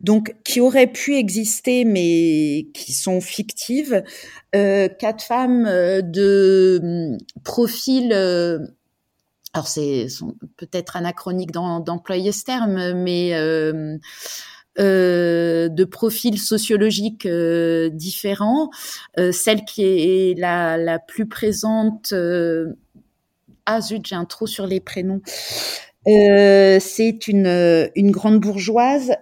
[0.00, 4.02] donc qui auraient pu exister mais qui sont fictives.
[4.54, 8.58] Euh, quatre femmes euh, de hum, profil, euh,
[9.52, 10.06] alors c'est
[10.56, 13.98] peut-être anachronique d'employer ce terme, mais euh,
[14.78, 18.70] euh, de profils sociologiques euh, différents.
[19.32, 22.14] celle qui est la, la plus présente,
[23.66, 25.20] ah zut, j'ai un trou sur les prénoms.
[26.08, 29.12] Euh, c'est une, une grande bourgeoise.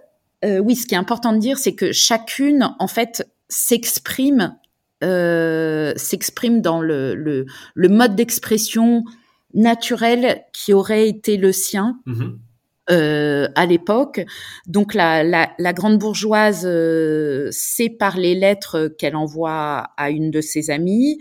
[0.43, 4.57] Euh, oui, ce qui est important de dire, c'est que chacune, en fait, s'exprime,
[5.03, 9.03] euh, s'exprime dans le, le, le mode d'expression
[9.53, 11.99] naturel qui aurait été le sien.
[12.05, 12.31] Mmh.
[12.89, 14.21] Euh, à l'époque.
[14.65, 20.29] Donc la, la, la, grande bourgeoise, euh, c'est par les lettres qu'elle envoie à une
[20.31, 21.19] de ses amies.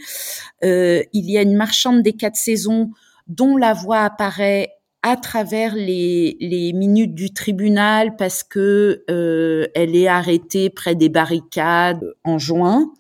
[0.65, 2.91] Euh, il y a une marchande des quatre saisons
[3.29, 4.71] dont la voix apparaît
[5.03, 11.09] à travers les, les, minutes du tribunal parce que euh, elle est arrêtée près des
[11.09, 12.93] barricades en juin.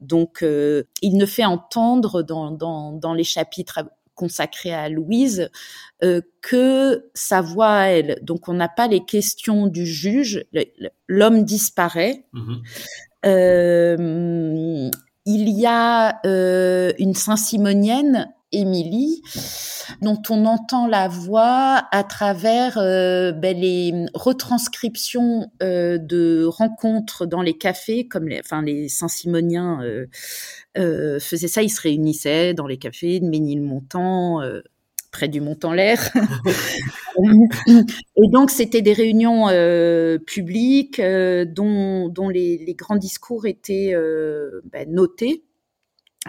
[0.00, 3.80] Donc, euh, il ne fait entendre dans, dans, dans, les chapitres
[4.14, 5.50] consacrés à Louise
[6.04, 8.18] euh, que sa voix à elle.
[8.22, 10.44] Donc, on n'a pas les questions du juge.
[11.08, 12.24] L'homme disparaît.
[12.32, 12.56] Mmh.
[15.26, 19.22] il y a euh, une Saint-Simonienne Émilie,
[20.00, 27.42] dont on entend la voix à travers euh, ben, les retranscriptions euh, de rencontres dans
[27.42, 30.06] les cafés, comme les, enfin, les Saint-Simoniens euh,
[30.78, 34.62] euh, faisaient ça, ils se réunissaient dans les cafés de Ménilmontant, euh,
[35.10, 36.10] près du Mont-en-l'Air.
[37.66, 43.94] Et donc, c'était des réunions euh, publiques dont, dont les, les, grands discours étaient
[44.72, 45.44] ben, notés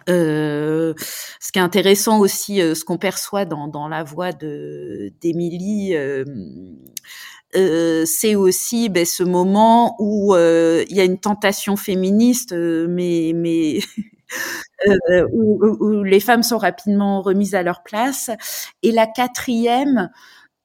[0.08, 0.94] euh,
[1.40, 6.24] ce qui est intéressant aussi, euh, ce qu'on perçoit dans, dans, la voix d'Émilie, euh,
[7.56, 13.80] euh c'est aussi ben, ce moment où il y a une tentation féministe, mais mais
[15.34, 18.30] où, où, les femmes sont rapidement remises à leur place.
[18.84, 20.10] Et la quatrième,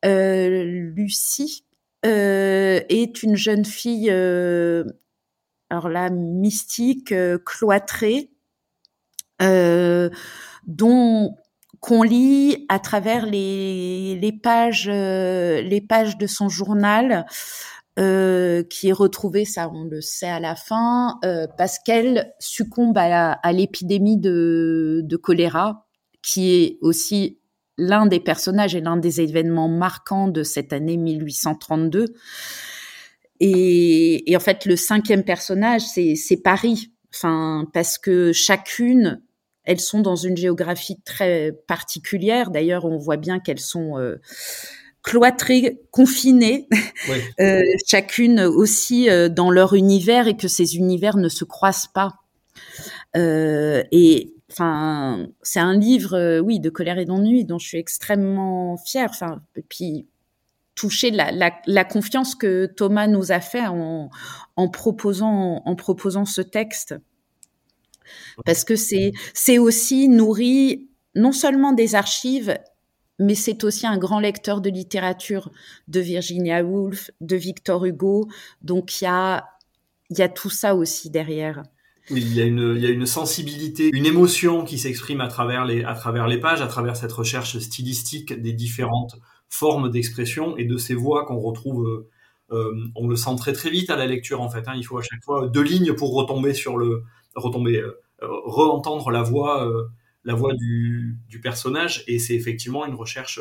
[0.04, 1.64] Lucie,
[2.04, 7.14] est une jeune fille, alors là mystique,
[7.46, 8.34] cloîtrée
[9.42, 10.11] euh,
[10.66, 11.37] dont
[11.85, 17.27] qu'on lit à travers les, les pages euh, les pages de son journal
[17.99, 22.97] euh, qui est retrouvé ça on le sait à la fin euh, parce qu'elle succombe
[22.97, 25.87] à, à l'épidémie de, de choléra
[26.23, 27.38] qui est aussi
[27.77, 32.14] l'un des personnages et l'un des événements marquants de cette année 1832
[33.40, 39.20] et, et en fait le cinquième personnage c'est Paris enfin parce que chacune
[39.64, 42.50] elles sont dans une géographie très particulière.
[42.50, 44.20] D'ailleurs, on voit bien qu'elles sont euh,
[45.03, 46.68] cloîtrées, confinées,
[47.40, 52.12] euh, chacune aussi euh, dans leur univers et que ces univers ne se croisent pas.
[53.14, 59.09] et enfin, c'est un livre, oui, de colère et d'ennui dont je suis extrêmement fière.
[59.11, 60.07] Enfin, et puis
[60.74, 64.10] toucher la, confiance que Thomas nous a fait en,
[64.68, 66.94] proposant ce texte
[68.44, 72.56] parce que c'est aussi nourri non seulement des archives
[73.20, 75.50] mais c'est aussi un grand lecteur de littérature
[75.87, 78.28] de Virginia Woolf, de Victor Hugo.
[78.62, 79.06] Donc il y
[80.22, 81.62] a tout ça aussi derrière.
[82.10, 85.64] Il y a une il y a une sensibilité, une émotion qui s'exprime à travers
[85.64, 89.16] les pages, à travers cette recherche stylistique des différentes
[89.55, 92.11] formes d'expression et de ces voix qu'on retrouve euh,
[92.53, 94.69] euh, on le sent très très vite à la lecture en fait.
[94.69, 94.75] Hein.
[94.77, 97.03] Il faut à chaque fois deux lignes pour retomber sur le
[97.35, 99.85] retomber euh, re-entendre la voix, euh,
[100.25, 102.05] la voix du, du personnage.
[102.07, 103.40] Et c'est effectivement une recherche.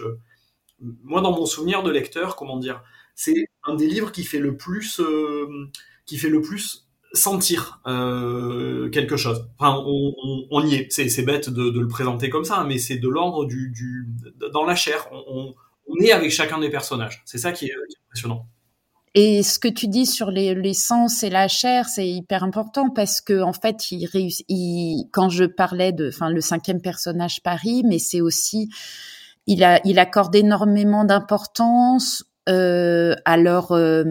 [0.79, 2.83] Moi, dans mon souvenir de lecteur, comment dire,
[3.15, 4.99] c'est un des livres qui fait le plus,
[6.05, 9.47] qui fait le plus sentir quelque chose.
[9.57, 10.91] Enfin, on, y est.
[10.91, 14.09] C'est bête de, de, le présenter comme ça, mais c'est de l'ordre du, du,
[14.51, 15.07] dans la chair.
[15.11, 15.53] On,
[15.87, 17.21] on, est avec chacun des personnages.
[17.25, 18.47] C'est ça qui est, qui est impressionnant.
[19.15, 22.89] Et ce que tu dis sur les, les sens et la chair, c'est hyper important
[22.89, 24.09] parce que en fait, il.
[24.49, 28.69] Il, quand je parlais de, enfin, le cinquième personnage Paris, mais c'est aussi,
[29.45, 34.03] il a, il accorde énormément d'importance euh, à leur euh,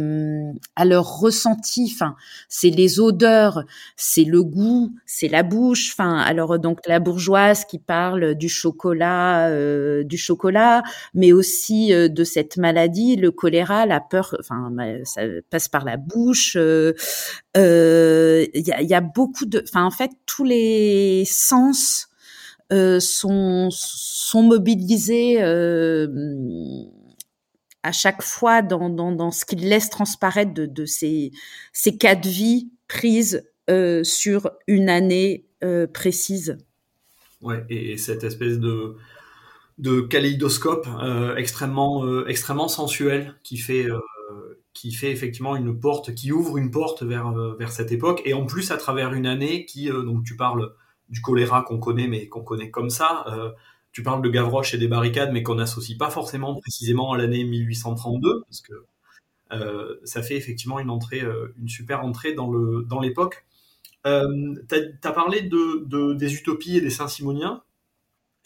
[0.75, 1.91] à leur ressenti.
[1.95, 2.17] Enfin,
[2.49, 3.65] c'est les odeurs,
[3.97, 5.93] c'est le goût, c'est la bouche.
[5.93, 12.09] Enfin, alors donc la bourgeoise qui parle du chocolat, euh, du chocolat, mais aussi euh,
[12.09, 14.35] de cette maladie, le choléra, la peur.
[14.41, 14.73] Enfin,
[15.05, 16.57] ça passe par la bouche.
[16.57, 16.95] Euh,
[17.57, 19.63] il y a, y, a, beaucoup de.
[19.69, 22.09] Enfin, en fait, tous les sens
[22.71, 25.37] sont sont mobilisés
[27.83, 31.33] à chaque fois dans, dans, dans ce qu'il laisse transparaître de, de ces,
[31.73, 36.59] ces cas de vie prises euh, sur une année euh, précise.
[37.41, 38.97] Ouais, et, cette espèce de,
[39.79, 43.87] de kaléidoscope euh, extrêmement, extrêmement sensuel qui fait,
[44.75, 48.47] qui fait effectivement une porte, qui ouvre une porte vers, vers cette époque, et en
[48.47, 50.73] plus à travers une année qui, donc tu parles
[51.09, 53.25] du choléra qu'on connaît, mais qu'on connaît comme ça,
[53.93, 57.45] tu parles de Gavroche et des barricades, mais qu'on n'associe pas forcément précisément à l'année
[57.45, 58.73] 1832, parce que
[59.53, 63.45] euh, ça fait effectivement une entrée, euh, une super entrée dans l'époque.
[64.07, 67.63] Euh, tu as, parlé de, de, des utopies et des Saint-Simoniens,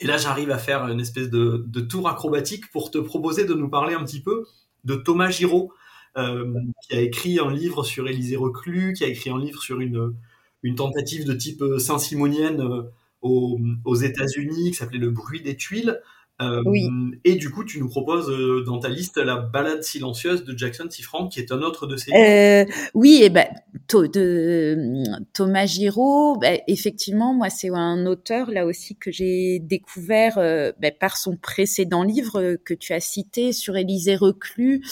[0.01, 3.71] et là j'arrive à faire une espèce de, tour acrobatique pour te proposer de nous
[3.71, 4.45] parler un petit peu
[4.85, 5.73] de Thomas Giraud,
[6.17, 9.81] euh, qui a écrit un livre sur Élisée Reclus, qui a écrit un livre sur
[9.81, 12.91] une tentative de type Saint-Simonienne
[13.23, 16.01] aux, aux États-Unis qui s'appelait Le bruit des tuiles.
[16.43, 16.89] Euh, oui.
[17.25, 20.87] Et du coup, tu nous proposes euh, dans ta liste la balade silencieuse de Jackson.
[21.03, 23.47] Frank, qui est un autre de ses euh, oui, et ben,
[23.89, 25.03] de,
[25.33, 30.93] Thomas Giraud, ben, effectivement, moi, c'est un auteur là aussi que j'ai découvert euh, ben,
[30.99, 34.85] par son précédent livre que tu as cité sur Élisée Reclus.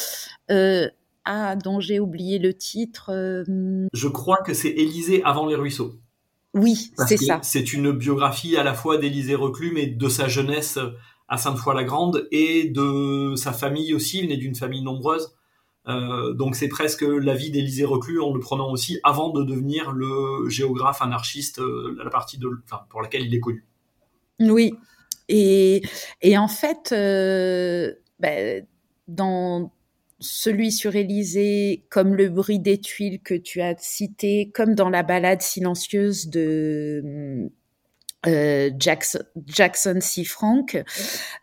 [0.50, 0.88] Euh,
[1.26, 3.10] ah, dont j'ai oublié le titre.
[3.94, 5.98] Je crois que c'est Élisée avant les ruisseaux.
[6.54, 7.40] Oui, c'est ça.
[7.42, 10.78] C'est une biographie à la fois d'Élisée Reclus, mais de sa jeunesse
[11.28, 14.20] à Sainte-Foy-la-Grande et de sa famille aussi.
[14.22, 15.34] Il est d'une famille nombreuse.
[15.86, 19.92] Euh, donc c'est presque la vie d'Élisée Reclus en le prenant aussi avant de devenir
[19.92, 23.66] le géographe anarchiste, euh, la partie de, enfin, pour laquelle il est connu.
[24.40, 24.74] Oui.
[25.28, 25.82] Et,
[26.22, 28.64] et en fait, euh, ben,
[29.08, 29.72] dans
[30.24, 35.02] celui sur Élysée, comme le bruit des tuiles que tu as cité, comme dans la
[35.02, 37.50] balade silencieuse de
[38.26, 40.24] euh, Jackson, Jackson C.
[40.24, 40.82] Frank,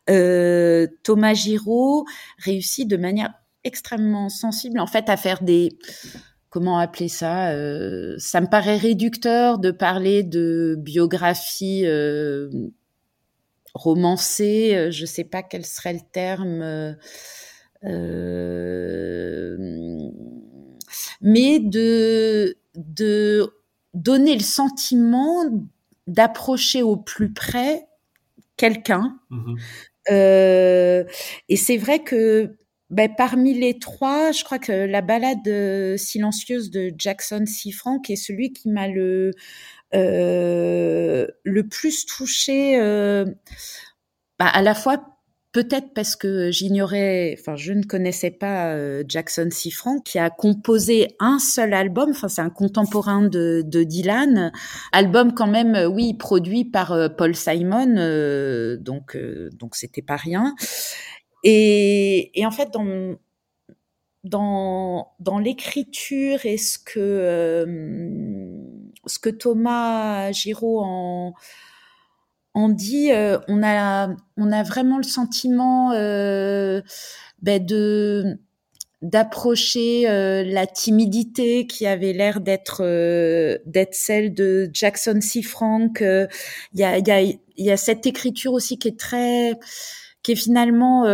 [0.09, 2.05] euh, Thomas Giraud
[2.39, 5.77] réussit de manière extrêmement sensible en fait à faire des
[6.49, 11.85] comment appeler ça euh, Ça me paraît réducteur de parler de biographie
[13.75, 14.89] romancée.
[14.91, 16.95] Je sais pas quel serait le terme.
[17.83, 19.57] Euh,
[21.21, 23.53] mais de, de
[23.93, 25.43] donner le sentiment
[26.07, 27.87] d'approcher au plus près
[28.57, 29.19] quelqu'un.
[29.29, 29.55] Mmh
[30.09, 31.03] euh,
[31.47, 32.57] et c'est vrai que
[32.89, 37.71] ben, parmi les trois, je crois que la balade euh, silencieuse de Jackson C.
[37.71, 39.31] Frank est celui qui m'a le
[39.93, 43.25] euh, le plus touché, euh,
[44.39, 45.10] bah, à la fois
[45.51, 49.69] peut-être parce que j'ignorais, enfin je ne connaissais pas euh, Jackson C.
[49.69, 54.51] Frank qui a composé un seul album, enfin c'est un contemporain de, de, Dylan,
[54.91, 57.95] album quand même, euh, oui, produit par euh, Paul Simon,
[58.79, 59.17] donc
[59.53, 60.55] donc c'était pas rien.
[61.43, 63.15] Et, et, en fait dans
[64.23, 67.65] dans dans l'écriture et ce que
[69.07, 71.33] ce que Thomas Giraud en
[72.53, 76.81] on dit, euh, on a, on a vraiment le sentiment euh,
[77.41, 78.37] ben de
[79.01, 82.83] d'approcher euh, la timidité qui avait l'air d'être
[83.65, 85.41] d'être celle de Jackson C.
[85.41, 86.01] Frank.
[86.01, 87.21] Il y a, y, a,
[87.57, 89.57] y a cette écriture aussi qui est très,
[90.21, 91.05] qui est finalement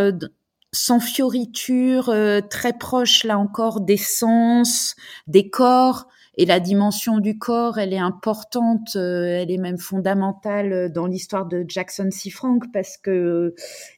[0.73, 2.13] sans fioriture,
[2.49, 4.95] très proche là encore des sens,
[5.27, 6.07] des corps.
[6.37, 11.47] Et la dimension du corps, elle est importante, euh, elle est même fondamentale dans l'histoire
[11.47, 12.29] de Jackson C.
[12.29, 13.55] Frank parce que euh,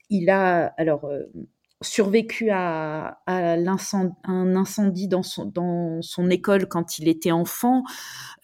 [0.10, 1.24] il a alors euh,
[1.82, 3.66] survécu à, un
[4.56, 7.84] incendie dans son, école quand il était enfant,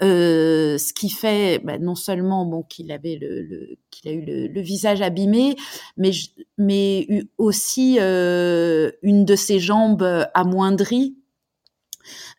[0.01, 5.01] euh, ce qui fait bah, non seulement qu'il avait le, qu'il a eu le, visage
[5.01, 5.55] abîmé,
[5.97, 6.11] mais
[6.57, 11.17] mais aussi euh, une de ses jambes amoindrie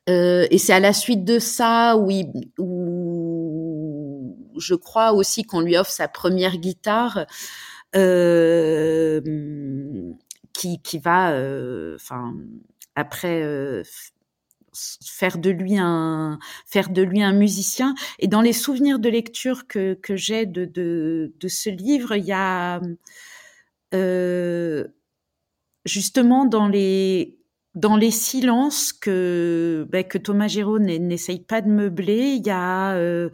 [0.09, 5.61] euh, et c'est à la suite de ça où, il, où je crois aussi qu'on
[5.61, 7.27] lui offre sa première guitare
[7.95, 9.21] euh,
[10.53, 12.35] qui, qui va, euh, enfin,
[12.95, 13.83] après euh,
[15.05, 17.95] faire de lui un faire de lui un musicien.
[18.19, 22.25] Et dans les souvenirs de lecture que, que j'ai de, de, de ce livre, il
[22.25, 22.81] y a
[23.95, 24.87] euh,
[25.85, 27.39] justement dans les
[27.77, 32.95] dans les silences que, ben, que Thomas Géraud n'essaye pas de meubler, il y a
[32.97, 33.31] euh,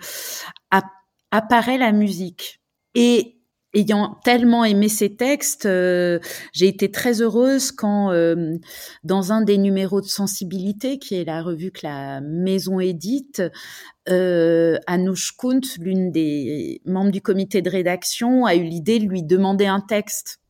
[1.30, 2.61] apparaît la musique.
[2.95, 3.38] Et
[3.74, 6.18] ayant tellement aimé ces textes, euh,
[6.53, 8.57] j'ai été très heureuse quand, euh,
[9.03, 13.43] dans un des numéros de Sensibilité, qui est la revue que la maison édite,
[14.09, 19.22] euh, Anouche Kunt, l'une des membres du comité de rédaction, a eu l'idée de lui
[19.22, 20.41] demander un texte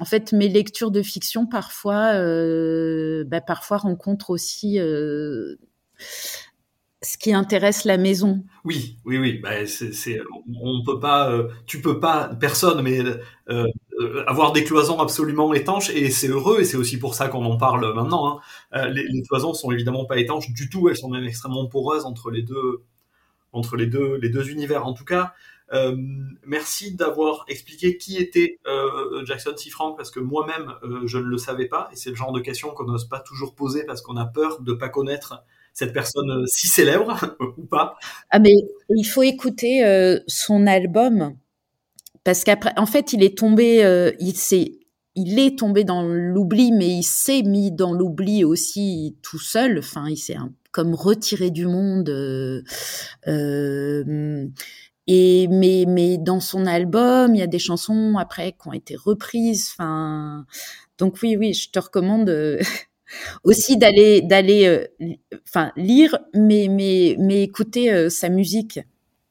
[0.00, 5.56] en fait, mes lectures de fiction parfois, euh, bah, parfois rencontrent aussi euh,
[7.02, 8.42] ce qui intéresse la maison.
[8.64, 9.38] Oui, oui, oui.
[9.38, 10.18] Bah, c'est,
[10.60, 13.00] on peut pas, euh, tu peux pas, personne, mais
[14.26, 17.58] avoir des cloisons absolument étanches et c'est heureux et c'est aussi pour ça qu'on en
[17.58, 18.40] parle maintenant.
[18.72, 18.88] Hein.
[18.88, 22.30] Les, les, cloisons sont évidemment pas étanches du tout, elles sont même extrêmement poreuses entre
[22.30, 22.82] les deux,
[23.52, 24.86] entre les deux, les deux univers.
[24.86, 25.34] En tout cas,
[25.72, 25.94] euh,
[26.44, 29.70] merci d'avoir expliqué qui était euh, Jackson C.
[29.70, 32.40] Frank parce que moi-même euh, je ne le savais pas et c'est le genre de
[32.40, 36.44] question qu'on n'ose pas toujours poser parce qu'on a peur de pas connaître cette personne
[36.48, 37.96] si célèbre ou pas.
[38.30, 38.54] Ah mais
[38.88, 41.36] il faut écouter son album
[42.24, 44.80] parce qu'après en fait il est tombé il s'est
[45.16, 49.78] il est tombé dans l'oubli, mais il s'est mis dans l'oubli aussi tout seul.
[49.78, 50.36] Enfin, il s'est
[50.72, 52.08] comme retiré du monde.
[52.08, 52.62] Euh,
[53.26, 54.46] euh,
[55.06, 58.96] et mais mais dans son album, il y a des chansons après qui ont été
[58.96, 59.70] reprises.
[59.72, 60.46] Enfin,
[60.98, 62.60] donc oui oui, je te recommande euh,
[63.44, 64.86] aussi d'aller d'aller
[65.48, 68.80] enfin lire mais mais mais écouter sa musique.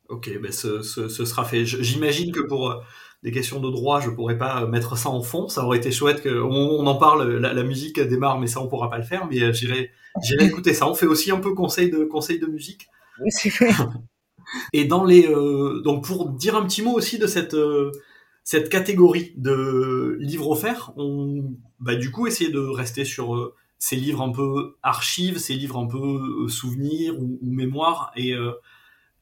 [0.09, 1.65] Ok, ben ce, ce, sera fait.
[1.65, 2.83] J'imagine que pour
[3.21, 5.47] des questions de droit, je pourrais pas mettre ça en fond.
[5.49, 7.37] Ça aurait été chouette que on, en parle.
[7.37, 9.27] La, la, musique démarre, mais ça on pourra pas le faire.
[9.29, 9.91] Mais j'irai
[10.23, 10.89] j'irai écouter ça.
[10.89, 12.87] On fait aussi un peu conseil de conseil de musique.
[13.29, 13.69] C'est vrai.
[14.73, 17.91] Et dans les euh, donc pour dire un petit mot aussi de cette euh,
[18.43, 23.95] cette catégorie de livres offerts, on bah du coup essayer de rester sur euh, ces
[23.95, 28.33] livres un peu archives, ces livres un peu souvenirs ou, ou mémoires et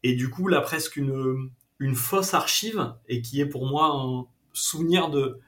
[0.04, 4.26] et du coup là presque une une fausse archive et qui est pour moi un
[4.54, 5.40] souvenir de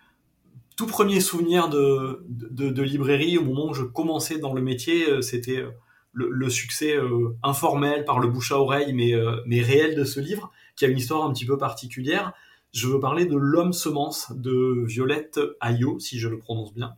[0.79, 5.65] tout premier souvenir de, librairie au moment où je commençais dans le métier, c'était
[6.13, 10.21] le, le succès euh, informel par le bouche à oreille, mais, euh, réel de ce
[10.21, 12.31] livre, qui a une histoire un petit peu particulière.
[12.71, 16.95] Je veux parler de L'homme semence de Violette Ayot, si je le prononce bien,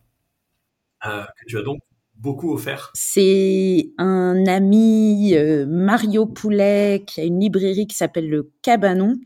[1.04, 1.80] euh, que tu as donc
[2.14, 2.92] beaucoup offert.
[2.94, 9.16] C'est un ami, euh, Mario Poulet, qui a une librairie qui s'appelle Le Cabanon.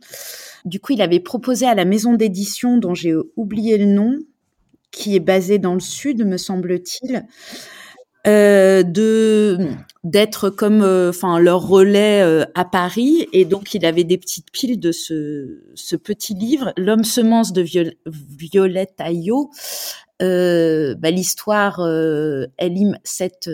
[0.65, 4.19] Du coup, il avait proposé à la maison d'édition, dont j'ai oublié le nom,
[4.91, 7.27] qui est basée dans le sud, me semble-t-il,
[8.27, 9.69] euh, de
[10.03, 13.29] d'être comme euh, enfin leur relais euh, à Paris.
[13.33, 17.65] Et donc il avait des petites piles de ce ce petit livre l'homme semence de
[18.07, 19.51] Violette Ayot.
[20.19, 21.87] Bah, l'histoire
[22.57, 23.51] elle cette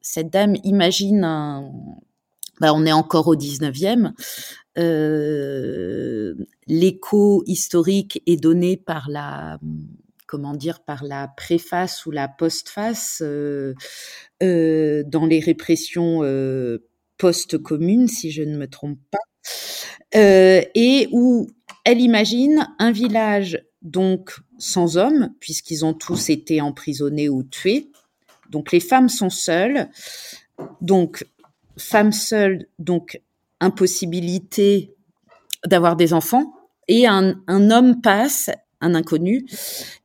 [0.00, 1.70] cette dame imagine un
[2.60, 4.12] bah, on est encore au 19e
[6.68, 9.58] l'écho historique est donné par la
[10.26, 13.74] comment dire, par la préface ou la postface euh,
[14.42, 16.84] euh, dans les répressions euh,
[17.16, 19.18] post-communes, si je ne me trompe pas,
[20.12, 21.48] et où
[21.84, 27.90] elle imagine un village donc sans hommes, puisqu'ils ont tous été emprisonnés ou tués.
[28.50, 29.88] Donc les femmes sont seules.
[30.80, 31.26] Donc
[31.78, 33.20] femmes seules, donc
[33.60, 34.94] impossibilité
[35.66, 36.52] d'avoir des enfants.
[36.88, 38.50] Et un, un homme passe
[38.94, 39.46] inconnu,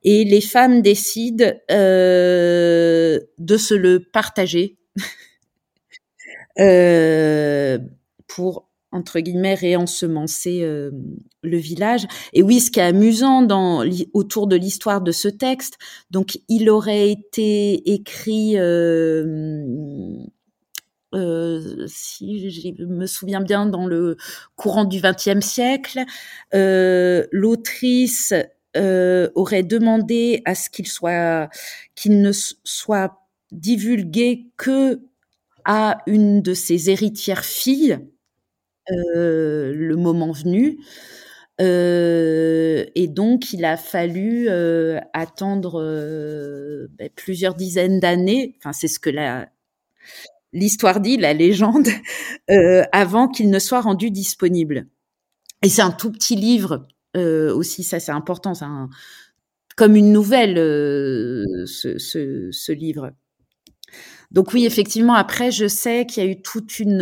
[0.03, 4.77] et les femmes décident euh, de se le partager
[6.59, 7.77] euh,
[8.27, 10.91] pour entre guillemets réensemencer euh,
[11.43, 12.07] le village.
[12.33, 15.77] Et oui, ce qui est amusant dans autour de l'histoire de ce texte,
[16.09, 18.57] donc il aurait été écrit
[21.87, 24.17] si je me souviens bien, dans le
[24.55, 26.03] courant du XXe siècle,
[26.51, 28.33] l'autrice
[28.77, 31.49] euh, aurait demandé à ce qu'il soit,
[31.95, 35.01] qu'il ne soit divulgué que
[35.65, 37.99] à une de ses héritières filles,
[38.89, 40.79] euh, le moment venu.
[41.59, 45.79] Euh, et donc, il a fallu euh, attendre
[46.97, 48.55] ben, plusieurs dizaines d'années.
[48.57, 49.11] Enfin, c'est ce que
[50.53, 51.87] l'histoire dit, la légende,
[52.91, 54.87] avant qu'il ne soit rendu disponible.
[55.63, 56.87] Et c'est un tout petit livre
[57.17, 58.65] euh, aussi, ça c'est important, c'est
[59.75, 63.11] comme une nouvelle euh, ce, ce, ce, livre.
[64.31, 67.01] Donc oui, effectivement, après, je sais qu'il y a eu toute une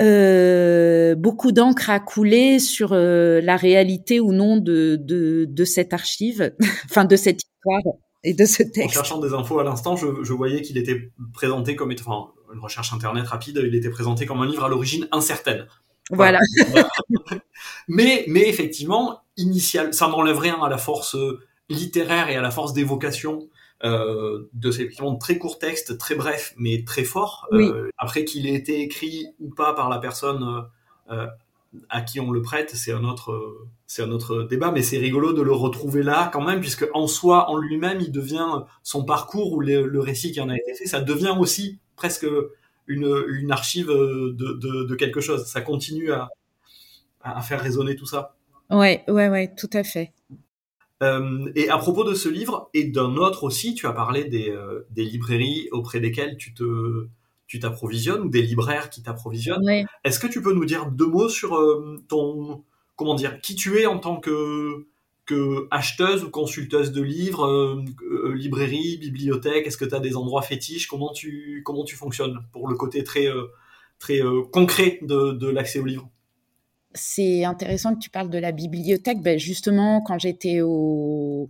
[0.00, 6.52] euh, beaucoup d'encre à couler sur la réalité ou non de, de, de cette archive,
[6.86, 8.96] enfin de cette histoire et de ce texte.
[8.98, 12.60] En cherchant des infos à l'instant, je, je, voyais qu'il était présenté comme, enfin, une
[12.60, 15.66] recherche internet rapide, il était présenté comme un livre à l'origine incertaine.
[16.10, 16.40] Voilà.
[17.88, 22.50] mais, mais effectivement, initial, ça n'enlève rien à la force euh, littéraire et à la
[22.50, 23.48] force d'évocation
[23.84, 24.88] euh, de ces
[25.20, 27.46] très courts textes, très brefs, mais très forts.
[27.52, 27.64] Oui.
[27.64, 30.64] Euh, après qu'il ait été écrit ou pas par la personne
[31.10, 31.26] euh,
[31.90, 34.70] à qui on le prête, c'est un autre, c'est un autre débat.
[34.70, 38.10] Mais c'est rigolo de le retrouver là quand même, puisque en soi, en lui-même, il
[38.10, 41.78] devient son parcours ou le, le récit qui en a été fait, ça devient aussi
[41.96, 42.26] presque
[42.86, 45.44] une, une archive de, de, de, quelque chose.
[45.46, 46.28] Ça continue à,
[47.22, 48.36] à faire résonner tout ça.
[48.70, 50.12] Ouais, ouais, ouais, tout à fait.
[51.02, 54.50] Euh, et à propos de ce livre et d'un autre aussi, tu as parlé des,
[54.50, 57.08] euh, des librairies auprès desquelles tu te
[57.46, 59.64] tu t'approvisionnes ou des libraires qui t'approvisionnent.
[59.64, 59.84] Ouais.
[60.02, 62.64] Est-ce que tu peux nous dire deux mots sur euh, ton
[62.96, 64.86] comment dire qui tu es en tant que
[65.26, 70.16] que acheteuse ou consulteuse de livres, euh, euh, librairie, bibliothèque Est-ce que tu as des
[70.16, 70.86] endroits fétiches?
[70.86, 73.46] Comment tu comment tu fonctionnes pour le côté très euh,
[73.98, 74.20] très
[74.52, 76.10] concret de, l'accès aux livres
[76.94, 79.22] C'est intéressant que tu parles de la bibliothèque.
[79.22, 81.48] Ben justement, quand j'étais au,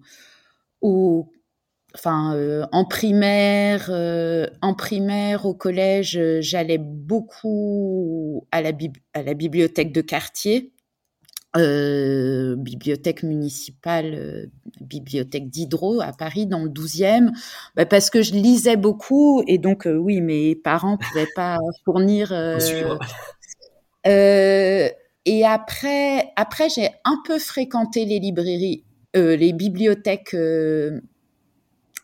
[2.07, 8.73] euh, en primaire, euh, en primaire au collège, j'allais beaucoup à la
[9.35, 10.74] bibliothèque de quartier
[11.57, 14.47] euh, bibliothèque municipale, euh,
[14.81, 17.31] bibliothèque d'Hydro à Paris dans le 12e,
[17.77, 22.33] bah parce que je lisais beaucoup et donc euh, oui, mes parents pouvaient pas fournir.
[24.05, 28.83] et après, après j'ai un peu fréquenté les librairies,
[29.15, 30.37] les bibliothèques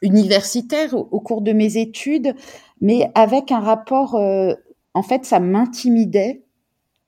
[0.01, 2.37] universitaires au, au, cours de mes études,
[2.81, 6.45] mais avec un rapport, en fait, ça m'intimidait.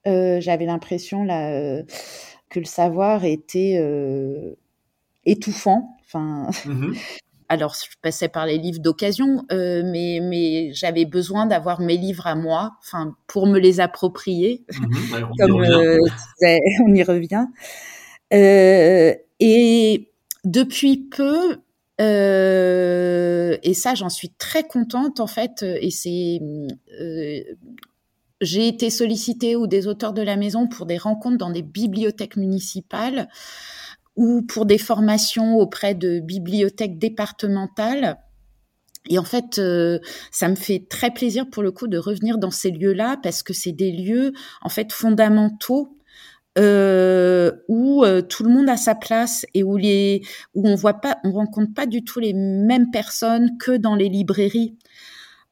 [0.05, 1.81] J'avais l'impression là
[2.53, 4.55] que le savoir était euh,
[5.25, 5.97] étouffant.
[6.05, 6.97] Enfin, mm -hmm.
[7.49, 12.27] alors je passais par les livres d'occasion, euh, mais mais j'avais besoin d'avoir mes livres
[12.27, 14.51] à moi, enfin pour me les approprier.
[14.69, 15.13] Mm -hmm.
[15.13, 15.97] ouais, on, Comme y euh,
[16.87, 17.45] on y revient.
[19.39, 20.09] Et
[20.45, 21.57] depuis peu,
[22.01, 26.39] euh, et ça j'en suis très contente en fait, et c'est
[27.01, 27.43] euh,
[28.43, 32.37] j'ai été sollicitée ou des auteurs de la maison pour des rencontres dans des bibliothèques
[32.37, 33.27] municipales
[34.15, 38.17] ou pour des formations auprès de bibliothèques départementales.
[39.09, 39.99] Et en fait, euh,
[40.31, 43.53] ça me fait très plaisir pour le coup de revenir dans ces lieux-là parce que
[43.53, 45.97] c'est des lieux en fait fondamentaux
[46.57, 49.79] euh, où euh, tout le monde a sa place et où
[50.53, 54.77] on voit pas, on rencontre pas du tout les mêmes personnes que dans les librairies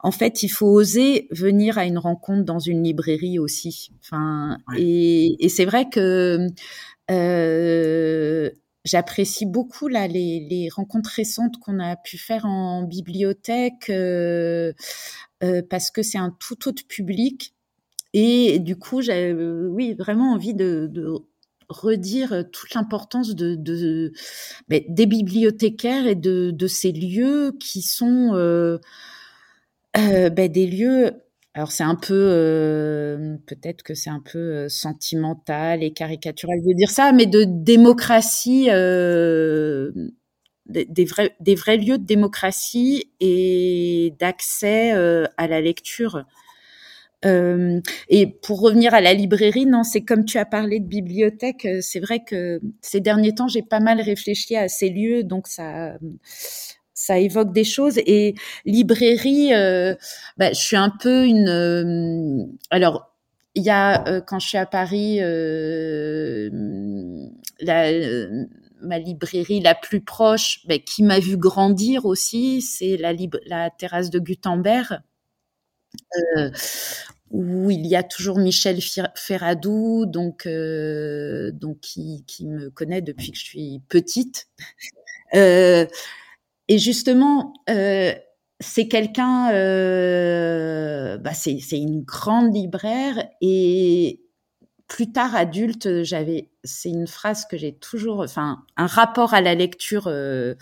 [0.04, 3.92] en fait, il faut oser venir à une rencontre dans une librairie aussi.
[4.02, 6.48] Enfin, et, et c'est vrai que
[7.12, 8.50] euh,
[8.84, 14.74] j'apprécie beaucoup là les, les rencontres récentes qu'on a pu faire en bibliothèque euh,
[15.44, 17.54] euh, parce que c'est un tout autre public
[18.14, 21.14] et du coup j'ai oui vraiment envie de, de
[21.70, 24.14] redire toute l'importance de, de
[24.68, 28.32] ben, des bibliothécaires et de, de, ces lieux qui sont
[29.98, 31.12] euh, ben, des lieux.
[31.54, 36.74] Alors c'est un peu, euh, peut-être que c'est un peu euh, sentimental et caricatural de
[36.74, 39.92] dire ça, mais de démocratie, euh,
[40.68, 46.24] des, des, vrais, des vrais lieux de démocratie et d'accès euh, à la lecture.
[47.24, 47.80] Euh,
[48.10, 52.00] et pour revenir à la librairie, non, c'est comme tu as parlé de bibliothèque, c'est
[52.00, 55.98] vrai que ces derniers temps, j'ai pas mal réfléchi à ces lieux, donc ça,
[57.02, 57.98] ça évoque des choses.
[58.06, 58.36] Et
[58.66, 59.96] librairie, euh,
[60.38, 61.50] bah, je suis un peu une.
[61.50, 63.12] Euh, alors,
[63.56, 65.18] il y a euh, quand je suis à Paris,
[67.60, 67.92] la,
[68.82, 73.14] ma librairie la plus proche, bah, qui m'a vu grandir aussi, c'est la,
[73.46, 75.00] la terrasse de Gutenberg
[77.32, 78.80] où il y a toujours Michel
[79.16, 84.48] Ferradou, donc, donc qui, me connaît depuis que je suis petite.
[86.72, 88.14] Et justement, euh,
[88.62, 94.22] c'est quelqu'un, euh, bah c'est une grande libraire et
[94.88, 99.54] plus tard adulte, j'avais, c'est une phrase que j'ai toujours, enfin, un rapport à la
[99.54, 100.56] lecture euh,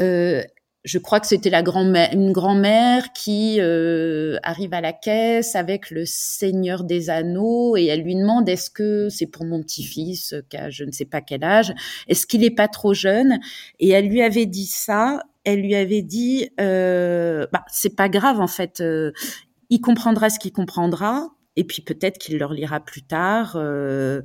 [0.00, 0.42] euh,
[0.84, 5.90] je crois que c'était la grand-mère, une grand-mère qui euh, arrive à la caisse avec
[5.90, 10.56] le Seigneur des Anneaux et elle lui demande est-ce que c'est pour mon petit-fils qui
[10.70, 11.74] je ne sais pas quel âge,
[12.08, 13.38] est-ce qu'il est pas trop jeune?
[13.80, 15.20] Et elle lui avait dit ça.
[15.48, 19.12] Elle lui avait dit euh, bah c'est pas grave en fait, euh,
[19.70, 23.56] il comprendra ce qu'il comprendra et puis peut-être qu'il le lira plus tard.
[23.56, 24.20] Euh,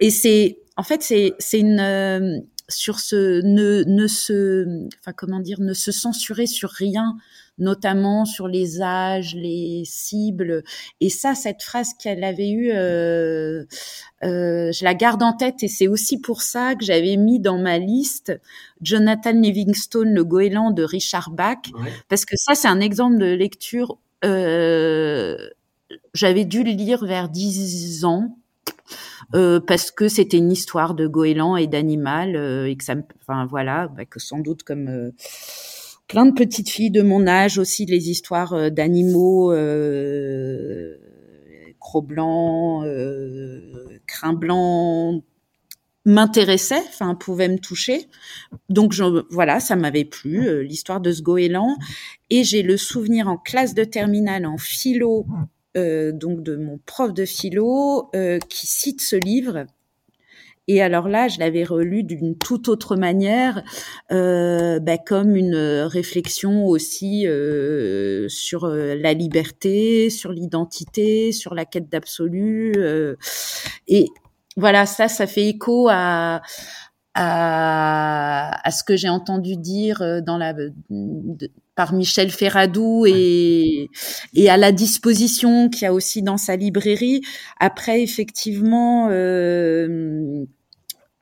[0.00, 5.62] et c'est en fait c'est c'est une sur ce ne ne se enfin comment dire
[5.62, 7.16] ne se censurer sur rien
[7.58, 10.62] notamment sur les âges les cibles
[11.00, 13.64] et ça cette phrase qu'elle avait eue euh,
[14.24, 17.58] euh, je la garde en tête et c'est aussi pour ça que j'avais mis dans
[17.58, 18.38] ma liste
[18.80, 21.92] Jonathan Livingstone le goéland de Richard Bach ouais.
[22.08, 25.36] parce que ça c'est un exemple de lecture euh,
[26.14, 28.36] j'avais dû le lire vers 10 ans
[29.34, 33.02] euh, parce que c'était une histoire de goéland et d'animal euh, et que ça, me,
[33.20, 35.10] enfin voilà, bah, que sans doute comme euh,
[36.08, 40.96] plein de petites filles de mon âge aussi les histoires euh, d'animaux euh,
[41.78, 42.84] crocs blancs,
[44.06, 45.22] crins blancs
[46.04, 48.08] m'intéressait, enfin pouvait me toucher.
[48.68, 51.76] Donc je, voilà, ça m'avait plu l'histoire de ce goéland
[52.30, 55.26] et j'ai le souvenir en classe de terminale en philo
[55.78, 59.66] euh, donc de mon prof de philo euh, qui cite ce livre.
[60.68, 63.62] Et alors là, je l'avais relu d'une toute autre manière,
[64.12, 71.64] euh, bah, comme une réflexion aussi euh, sur euh, la liberté, sur l'identité, sur la
[71.64, 72.74] quête d'absolu.
[72.76, 73.16] Euh,
[73.88, 74.04] et
[74.58, 76.42] voilà, ça, ça fait écho à,
[77.14, 80.72] à, à ce que j'ai entendu dire dans la de,
[81.76, 83.88] par Michel Ferradou et,
[84.34, 87.22] et à la disposition qu'il y a aussi dans sa librairie.
[87.60, 90.44] Après, effectivement, euh, euh,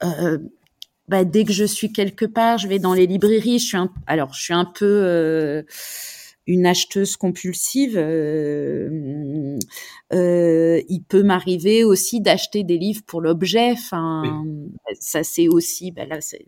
[0.00, 3.58] bah, dès que je suis quelque part, je vais dans les librairies.
[3.58, 5.62] Je suis un, alors je suis un peu euh,
[6.46, 7.96] une acheteuse compulsive.
[7.96, 9.58] Euh,
[10.12, 13.72] euh, il peut m'arriver aussi d'acheter des livres pour l'objet.
[13.72, 14.96] Enfin, oui.
[15.00, 16.46] ça c'est aussi, bah là, c'est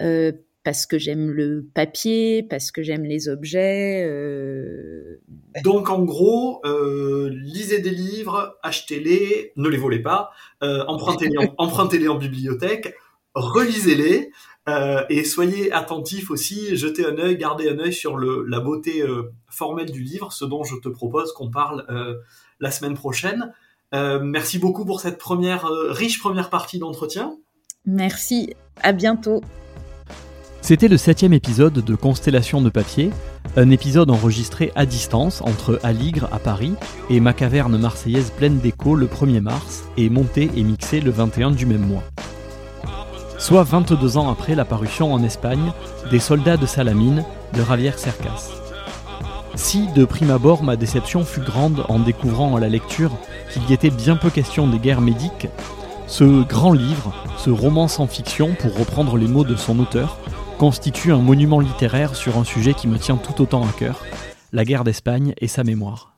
[0.00, 0.32] euh,
[0.66, 4.04] parce que j'aime le papier, parce que j'aime les objets.
[4.04, 5.20] Euh...
[5.62, 10.32] Donc en gros, euh, lisez des livres, achetez-les, ne les volez pas,
[10.64, 12.96] euh, empruntez-les en, empruntez en, bibliothèque,
[13.34, 14.32] relisez-les
[15.08, 19.04] et soyez attentifs aussi, jetez un œil, gardez un œil sur le, la beauté
[19.48, 21.86] formelle du livre, ce dont je te propose qu'on parle
[22.58, 23.52] la semaine prochaine.
[23.92, 27.36] merci beaucoup pour cette première riche première partie d'entretien.
[27.84, 29.40] Merci, à bientôt.
[30.66, 33.10] C'était le septième épisode de Constellation de papier,
[33.56, 36.72] un épisode enregistré à distance entre Aligre à Paris
[37.08, 41.52] et ma caverne marseillaise pleine d'écho le 1er mars et monté et mixé le 21
[41.52, 42.02] du même mois.
[43.38, 45.70] Soit 22 ans après la parution en Espagne
[46.10, 48.50] des Soldats de Salamine de Javier Cercas.
[49.54, 53.12] Si, de prime abord, ma déception fut grande en découvrant à la lecture
[53.52, 55.46] qu'il y était bien peu question des guerres médiques,
[56.08, 60.18] ce grand livre, ce roman sans fiction, pour reprendre les mots de son auteur,
[60.58, 64.04] constitue un monument littéraire sur un sujet qui me tient tout autant à cœur,
[64.52, 66.14] la guerre d'Espagne et sa mémoire.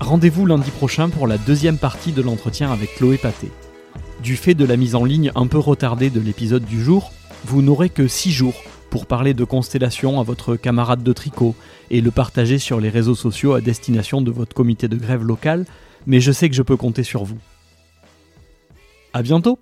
[0.00, 3.50] Rendez-vous lundi prochain pour la deuxième partie de l'entretien avec Chloé Paté.
[4.22, 7.12] Du fait de la mise en ligne un peu retardée de l'épisode du jour,
[7.44, 8.60] vous n'aurez que 6 jours
[8.90, 11.54] pour parler de constellation à votre camarade de tricot
[11.90, 15.66] et le partager sur les réseaux sociaux à destination de votre comité de grève local,
[16.06, 17.38] mais je sais que je peux compter sur vous.
[19.12, 19.58] À bientôt